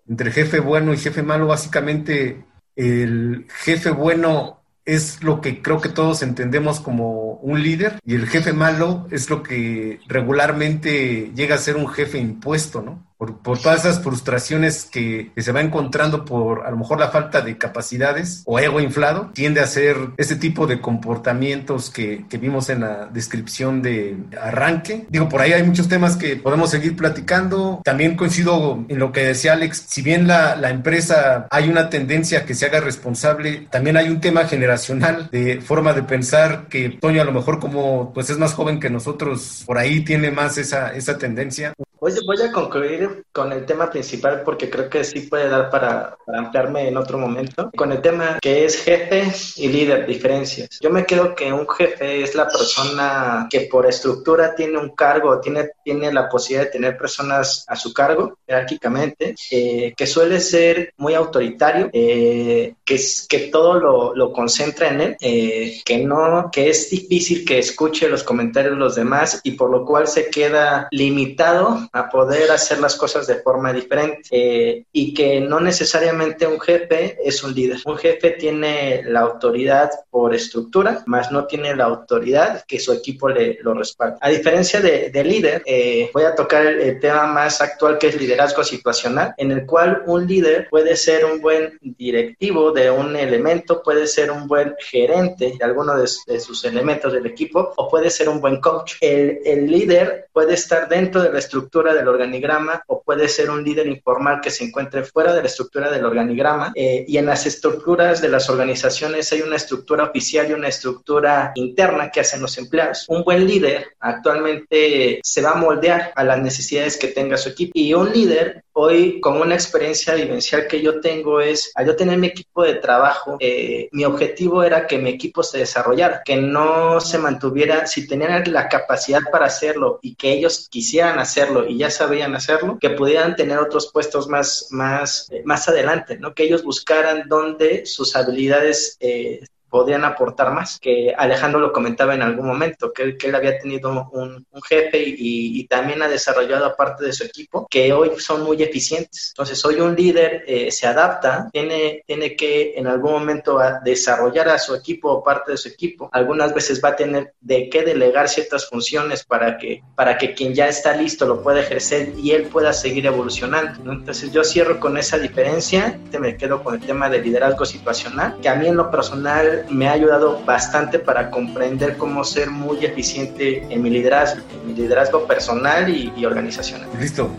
Entre 0.06 0.32
jefe 0.32 0.60
bueno 0.60 0.92
y 0.92 0.98
jefe 0.98 1.22
malo, 1.22 1.46
básicamente 1.46 2.44
el 2.76 3.46
jefe 3.48 3.88
bueno 3.88 4.63
es 4.84 5.22
lo 5.22 5.40
que 5.40 5.62
creo 5.62 5.80
que 5.80 5.88
todos 5.88 6.22
entendemos 6.22 6.80
como 6.80 7.34
un 7.34 7.62
líder 7.62 8.00
y 8.04 8.14
el 8.14 8.26
jefe 8.26 8.52
malo 8.52 9.06
es 9.10 9.30
lo 9.30 9.42
que 9.42 10.00
regularmente 10.08 11.32
llega 11.34 11.54
a 11.54 11.58
ser 11.58 11.76
un 11.76 11.88
jefe 11.88 12.18
impuesto, 12.18 12.82
¿no? 12.82 13.13
Por, 13.16 13.58
todas 13.58 13.80
esas 13.80 14.02
frustraciones 14.02 14.84
que, 14.84 15.30
se 15.36 15.52
va 15.52 15.60
encontrando 15.60 16.24
por 16.24 16.66
a 16.66 16.70
lo 16.70 16.76
mejor 16.76 16.98
la 16.98 17.10
falta 17.10 17.40
de 17.40 17.58
capacidades 17.58 18.42
o 18.46 18.58
ego 18.58 18.80
inflado, 18.80 19.30
tiende 19.34 19.60
a 19.60 19.66
ser 19.66 19.96
ese 20.16 20.36
tipo 20.36 20.66
de 20.66 20.80
comportamientos 20.80 21.90
que, 21.90 22.24
vimos 22.44 22.68
en 22.68 22.80
la 22.80 23.06
descripción 23.06 23.80
de 23.80 24.18
arranque. 24.38 25.06
Digo, 25.08 25.28
por 25.28 25.40
ahí 25.40 25.52
hay 25.52 25.62
muchos 25.62 25.88
temas 25.88 26.16
que 26.16 26.36
podemos 26.36 26.70
seguir 26.70 26.96
platicando. 26.96 27.80
También 27.84 28.16
coincido 28.16 28.84
en 28.88 28.98
lo 28.98 29.12
que 29.12 29.24
decía 29.24 29.52
Alex, 29.52 29.84
si 29.88 30.02
bien 30.02 30.26
la, 30.26 30.58
empresa 30.68 31.46
hay 31.50 31.68
una 31.68 31.88
tendencia 31.88 32.44
que 32.44 32.54
se 32.54 32.66
haga 32.66 32.80
responsable, 32.80 33.68
también 33.70 33.96
hay 33.96 34.08
un 34.08 34.20
tema 34.20 34.44
generacional 34.46 35.28
de 35.30 35.60
forma 35.60 35.92
de 35.92 36.02
pensar 36.02 36.66
que 36.68 36.90
Toño 37.00 37.22
a 37.22 37.24
lo 37.24 37.32
mejor 37.32 37.60
como 37.60 38.12
pues 38.12 38.30
es 38.30 38.38
más 38.38 38.52
joven 38.54 38.80
que 38.80 38.90
nosotros, 38.90 39.62
por 39.64 39.78
ahí 39.78 40.00
tiene 40.04 40.30
más 40.30 40.58
esa, 40.58 40.92
esa 40.94 41.16
tendencia. 41.16 41.72
Voy, 42.00 42.12
a 42.42 42.52
concluir 42.52 43.03
con 43.32 43.52
el 43.52 43.66
tema 43.66 43.90
principal 43.90 44.42
porque 44.44 44.70
creo 44.70 44.88
que 44.88 45.04
sí 45.04 45.20
puede 45.20 45.48
dar 45.48 45.70
para, 45.70 46.16
ampliarme 46.26 46.88
en 46.88 46.96
otro 46.96 47.18
momento. 47.18 47.70
Con 47.76 47.92
el 47.92 48.00
tema 48.00 48.38
que 48.40 48.64
es 48.64 48.82
jefe 48.82 49.32
y 49.56 49.68
líder, 49.68 50.06
diferencias. 50.06 50.78
Yo 50.80 50.90
me 50.90 51.04
quedo 51.04 51.34
que 51.34 51.52
un 51.52 51.68
jefe 51.68 52.22
es 52.22 52.34
la 52.34 52.46
persona 52.46 53.48
que 53.50 53.62
por 53.70 53.86
estructura 53.86 54.54
tiene 54.54 54.78
un 54.78 54.90
cargo, 54.94 55.40
tiene, 55.40 55.70
tiene 55.84 56.12
la 56.12 56.28
posibilidad 56.28 56.66
de 56.66 56.72
tener 56.72 56.96
personas 56.96 57.64
a 57.68 57.76
su 57.76 57.92
cargo, 57.92 58.38
jerárquicamente, 58.46 59.34
eh, 59.50 59.94
que 59.96 60.06
suele 60.06 60.40
ser 60.40 60.92
muy 60.96 61.14
autoritario, 61.14 61.90
eh, 61.92 62.74
que, 62.84 62.94
es, 62.94 63.26
que 63.28 63.50
todo 63.50 63.78
lo, 63.78 64.14
lo 64.14 64.32
concentra 64.32 64.88
en 64.88 65.00
él, 65.00 65.16
eh, 65.20 65.80
que 65.84 65.98
no, 65.98 66.50
que 66.52 66.70
es 66.70 66.90
difícil 66.90 67.44
que 67.44 67.58
escuche 67.58 68.08
los 68.08 68.22
comentarios 68.22 68.74
de 68.74 68.78
los 68.78 68.94
demás 68.94 69.40
y 69.44 69.52
por 69.52 69.70
lo 69.70 69.84
cual 69.84 70.06
se 70.06 70.30
queda 70.30 70.88
limitado 70.90 71.88
a 71.92 72.08
poder 72.08 72.50
hacer 72.50 72.78
las 72.78 72.93
cosas 72.96 73.26
de 73.26 73.36
forma 73.36 73.72
diferente 73.72 74.22
eh, 74.30 74.84
y 74.92 75.14
que 75.14 75.40
no 75.40 75.60
necesariamente 75.60 76.46
un 76.46 76.60
jefe 76.60 77.18
es 77.24 77.42
un 77.42 77.54
líder. 77.54 77.78
Un 77.84 77.96
jefe 77.96 78.30
tiene 78.30 79.02
la 79.04 79.20
autoridad 79.20 79.90
por 80.10 80.34
estructura, 80.34 81.02
más 81.06 81.30
no 81.30 81.46
tiene 81.46 81.74
la 81.74 81.84
autoridad 81.84 82.64
que 82.66 82.78
su 82.78 82.92
equipo 82.92 83.28
le 83.28 83.58
lo 83.62 83.74
respalda. 83.74 84.18
A 84.20 84.28
diferencia 84.28 84.80
de, 84.80 85.24
líder, 85.24 85.62
eh, 85.64 86.10
voy 86.12 86.24
a 86.24 86.34
tocar 86.34 86.66
el, 86.66 87.00
tema 87.00 87.26
más 87.26 87.60
actual 87.60 87.98
que 87.98 88.08
es 88.08 88.20
liderazgo 88.20 88.62
situacional, 88.62 89.34
en 89.36 89.50
el 89.50 89.66
cual 89.66 90.02
un 90.06 90.26
líder 90.26 90.68
puede 90.70 90.96
ser 90.96 91.24
un 91.24 91.40
buen 91.40 91.78
directivo 91.80 92.72
de 92.72 92.90
un 92.90 93.16
elemento, 93.16 93.82
puede 93.82 94.06
ser 94.06 94.30
un 94.30 94.46
buen 94.46 94.74
gerente 94.78 95.54
de 95.58 95.64
alguno 95.64 95.96
de, 95.96 96.06
sus 96.06 96.64
elementos 96.64 97.12
del 97.12 97.26
equipo 97.26 97.72
o 97.76 97.88
puede 97.88 98.10
ser 98.10 98.28
un 98.28 98.40
buen 98.40 98.60
coach. 98.60 98.94
El, 99.00 99.40
el 99.44 99.66
líder 99.66 100.28
puede 100.32 100.54
estar 100.54 100.88
dentro 100.88 101.22
de 101.22 101.32
la 101.32 101.38
estructura 101.38 101.94
del 101.94 102.08
organigrama 102.08 102.83
o 102.86 103.02
puede 103.02 103.28
ser 103.28 103.50
un 103.50 103.62
líder 103.62 103.86
informal 103.86 104.40
que 104.40 104.50
se 104.50 104.64
encuentre 104.64 105.04
fuera 105.04 105.32
de 105.32 105.40
la 105.40 105.46
estructura 105.46 105.90
del 105.90 106.04
organigrama. 106.04 106.72
Eh, 106.74 107.04
y 107.06 107.18
en 107.18 107.26
las 107.26 107.46
estructuras 107.46 108.20
de 108.20 108.28
las 108.28 108.48
organizaciones 108.50 109.32
hay 109.32 109.42
una 109.42 109.56
estructura 109.56 110.04
oficial 110.04 110.50
y 110.50 110.54
una 110.54 110.68
estructura 110.68 111.52
interna 111.54 112.10
que 112.10 112.20
hacen 112.20 112.40
los 112.40 112.58
empleados. 112.58 113.04
Un 113.08 113.22
buen 113.22 113.46
líder 113.46 113.86
actualmente 114.00 115.20
se 115.22 115.42
va 115.42 115.52
a 115.52 115.56
moldear 115.56 116.12
a 116.14 116.24
las 116.24 116.40
necesidades 116.40 116.96
que 116.96 117.08
tenga 117.08 117.36
su 117.36 117.50
equipo 117.50 117.72
y 117.74 117.94
un 117.94 118.12
líder 118.12 118.63
hoy 118.74 119.20
con 119.20 119.40
una 119.40 119.54
experiencia 119.54 120.14
vivencial 120.14 120.66
que 120.66 120.82
yo 120.82 121.00
tengo 121.00 121.40
es, 121.40 121.72
al 121.74 121.86
yo 121.86 121.96
tener 121.96 122.18
mi 122.18 122.28
equipo 122.28 122.62
de 122.62 122.74
trabajo, 122.74 123.36
eh, 123.40 123.88
mi 123.92 124.04
objetivo 124.04 124.62
era 124.62 124.86
que 124.86 124.98
mi 124.98 125.10
equipo 125.10 125.42
se 125.42 125.58
desarrollara, 125.58 126.22
que 126.24 126.36
no 126.36 127.00
se 127.00 127.18
mantuviera, 127.18 127.86
si 127.86 128.06
tenían 128.06 128.42
la 128.52 128.68
capacidad 128.68 129.22
para 129.30 129.46
hacerlo 129.46 130.00
y 130.02 130.16
que 130.16 130.32
ellos 130.32 130.68
quisieran 130.68 131.18
hacerlo 131.18 131.66
y 131.66 131.78
ya 131.78 131.90
sabían 131.90 132.34
hacerlo, 132.34 132.78
que 132.80 132.90
pudieran 132.90 133.36
tener 133.36 133.58
otros 133.58 133.90
puestos 133.92 134.28
más, 134.28 134.68
más, 134.70 135.28
eh, 135.30 135.42
más 135.44 135.68
adelante, 135.68 136.18
¿no? 136.18 136.34
Que 136.34 136.44
ellos 136.44 136.64
buscaran 136.64 137.28
dónde 137.28 137.86
sus 137.86 138.16
habilidades 138.16 138.96
eh, 139.00 139.44
podían 139.74 140.04
aportar 140.04 140.52
más, 140.52 140.78
que 140.78 141.12
Alejandro 141.18 141.58
lo 141.58 141.72
comentaba 141.72 142.14
en 142.14 142.22
algún 142.22 142.46
momento, 142.46 142.92
que 142.92 143.16
que 143.16 143.26
él 143.26 143.34
había 143.34 143.58
tenido 143.58 144.08
un, 144.12 144.46
jefe 144.68 145.02
y, 145.04 145.66
también 145.66 146.00
ha 146.00 146.08
desarrollado 146.08 146.66
aparte 146.66 147.04
de 147.04 147.12
su 147.12 147.24
equipo, 147.24 147.66
que 147.68 147.92
hoy 147.92 148.12
son 148.18 148.44
muy 148.44 148.62
eficientes. 148.62 149.32
Entonces, 149.34 149.64
hoy 149.64 149.80
un 149.80 149.96
líder 149.96 150.44
eh, 150.46 150.70
se 150.70 150.86
adapta, 150.86 151.48
tiene, 151.52 152.04
tiene 152.06 152.36
que 152.36 152.74
en 152.76 152.86
algún 152.86 153.12
momento 153.12 153.58
desarrollar 153.82 154.48
a 154.50 154.58
su 154.58 154.76
equipo 154.76 155.10
o 155.10 155.24
parte 155.24 155.50
de 155.50 155.56
su 155.56 155.68
equipo. 155.68 156.08
Algunas 156.12 156.54
veces 156.54 156.80
va 156.82 156.90
a 156.90 156.96
tener 156.96 157.32
de 157.40 157.68
qué 157.68 157.82
delegar 157.82 158.28
ciertas 158.28 158.68
funciones 158.68 159.24
para 159.24 159.58
que, 159.58 159.82
para 159.96 160.16
que 160.16 160.34
quien 160.34 160.54
ya 160.54 160.68
está 160.68 160.94
listo 160.94 161.26
lo 161.26 161.42
pueda 161.42 161.60
ejercer 161.60 162.12
y 162.16 162.30
él 162.30 162.44
pueda 162.44 162.72
seguir 162.72 163.06
evolucionando. 163.06 163.90
Entonces, 163.90 164.30
yo 164.30 164.44
cierro 164.44 164.78
con 164.78 164.96
esa 164.98 165.18
diferencia, 165.18 165.98
me 166.20 166.36
quedo 166.36 166.62
con 166.62 166.76
el 166.76 166.80
tema 166.80 167.10
de 167.10 167.20
liderazgo 167.20 167.64
situacional, 167.64 168.36
que 168.40 168.48
a 168.48 168.54
mí 168.54 168.68
en 168.68 168.76
lo 168.76 168.88
personal 168.90 169.63
me 169.70 169.88
ha 169.88 169.92
ayudado 169.92 170.40
bastante 170.44 170.98
para 170.98 171.30
comprender 171.30 171.96
cómo 171.96 172.24
ser 172.24 172.50
muy 172.50 172.84
eficiente 172.84 173.66
en 173.70 173.82
mi 173.82 173.90
liderazgo, 173.90 174.42
en 174.52 174.66
mi 174.68 174.74
liderazgo 174.74 175.26
personal 175.26 175.88
y, 175.88 176.24
organizacional. 176.24 176.88
Listo. 176.98 177.30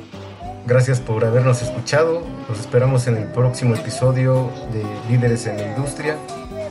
Gracias 0.68 1.00
por 1.00 1.24
habernos 1.24 1.62
escuchado. 1.62 2.24
Nos 2.50 2.60
esperamos 2.60 3.06
en 3.06 3.18
el 3.18 3.26
próximo 3.26 3.76
episodio 3.76 4.50
de 4.74 4.84
Líderes 5.10 5.46
en 5.46 5.58
la 5.58 5.68
Industria. 5.68 6.18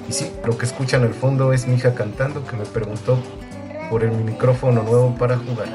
Y 0.09 0.13
sí, 0.13 0.33
lo 0.45 0.59
que 0.59 0.67
escuchan 0.67 1.03
al 1.03 1.15
fondo 1.15 1.53
es 1.53 1.69
mi 1.69 1.77
hija 1.77 1.95
cantando 1.95 2.45
que 2.45 2.57
me 2.57 2.65
preguntó 2.65 3.17
por 3.91 4.03
el 4.03 4.11
micrófono 4.11 4.83
nuevo 4.83 5.15
para 5.17 5.37
jugar. 5.37 5.69